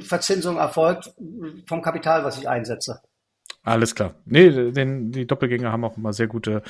Verzinsung 0.00 0.58
erfolgt 0.58 1.14
vom 1.66 1.82
Kapital, 1.82 2.24
was 2.24 2.38
ich 2.38 2.48
einsetze. 2.48 3.00
Alles 3.64 3.94
klar. 3.94 4.14
Nee, 4.24 4.72
den, 4.72 5.12
die 5.12 5.26
Doppelgänger 5.26 5.70
haben 5.70 5.84
auch 5.84 5.96
immer 5.96 6.12
sehr 6.12 6.26
gute 6.26 6.62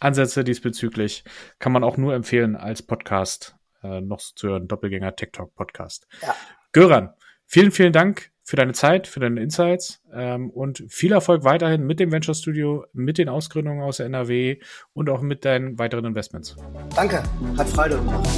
Ansätze 0.00 0.42
diesbezüglich. 0.42 1.24
Kann 1.58 1.72
man 1.72 1.84
auch 1.84 1.96
nur 1.96 2.14
empfehlen 2.14 2.56
als 2.56 2.82
Podcast 2.82 3.54
äh, 3.82 4.00
noch 4.00 4.20
zu 4.20 4.48
hören. 4.48 4.66
Doppelgänger 4.66 5.14
Tech 5.14 5.30
Talk 5.32 5.54
Podcast. 5.54 6.08
Ja. 6.22 6.34
Göran, 6.72 7.14
vielen, 7.46 7.70
vielen 7.70 7.92
Dank 7.92 8.30
für 8.50 8.56
deine 8.56 8.72
Zeit, 8.72 9.06
für 9.06 9.20
deine 9.20 9.40
Insights 9.40 10.02
ähm, 10.12 10.50
und 10.50 10.82
viel 10.88 11.12
Erfolg 11.12 11.44
weiterhin 11.44 11.86
mit 11.86 12.00
dem 12.00 12.10
Venture 12.10 12.34
Studio, 12.34 12.84
mit 12.92 13.16
den 13.16 13.28
Ausgründungen 13.28 13.80
aus 13.80 13.98
der 13.98 14.06
NRW 14.06 14.58
und 14.92 15.08
auch 15.08 15.20
mit 15.20 15.44
deinen 15.44 15.78
weiteren 15.78 16.04
Investments. 16.04 16.56
Danke, 16.96 17.22
hat 17.56 17.68
Freude 17.68 17.94
gemacht. 17.94 18.28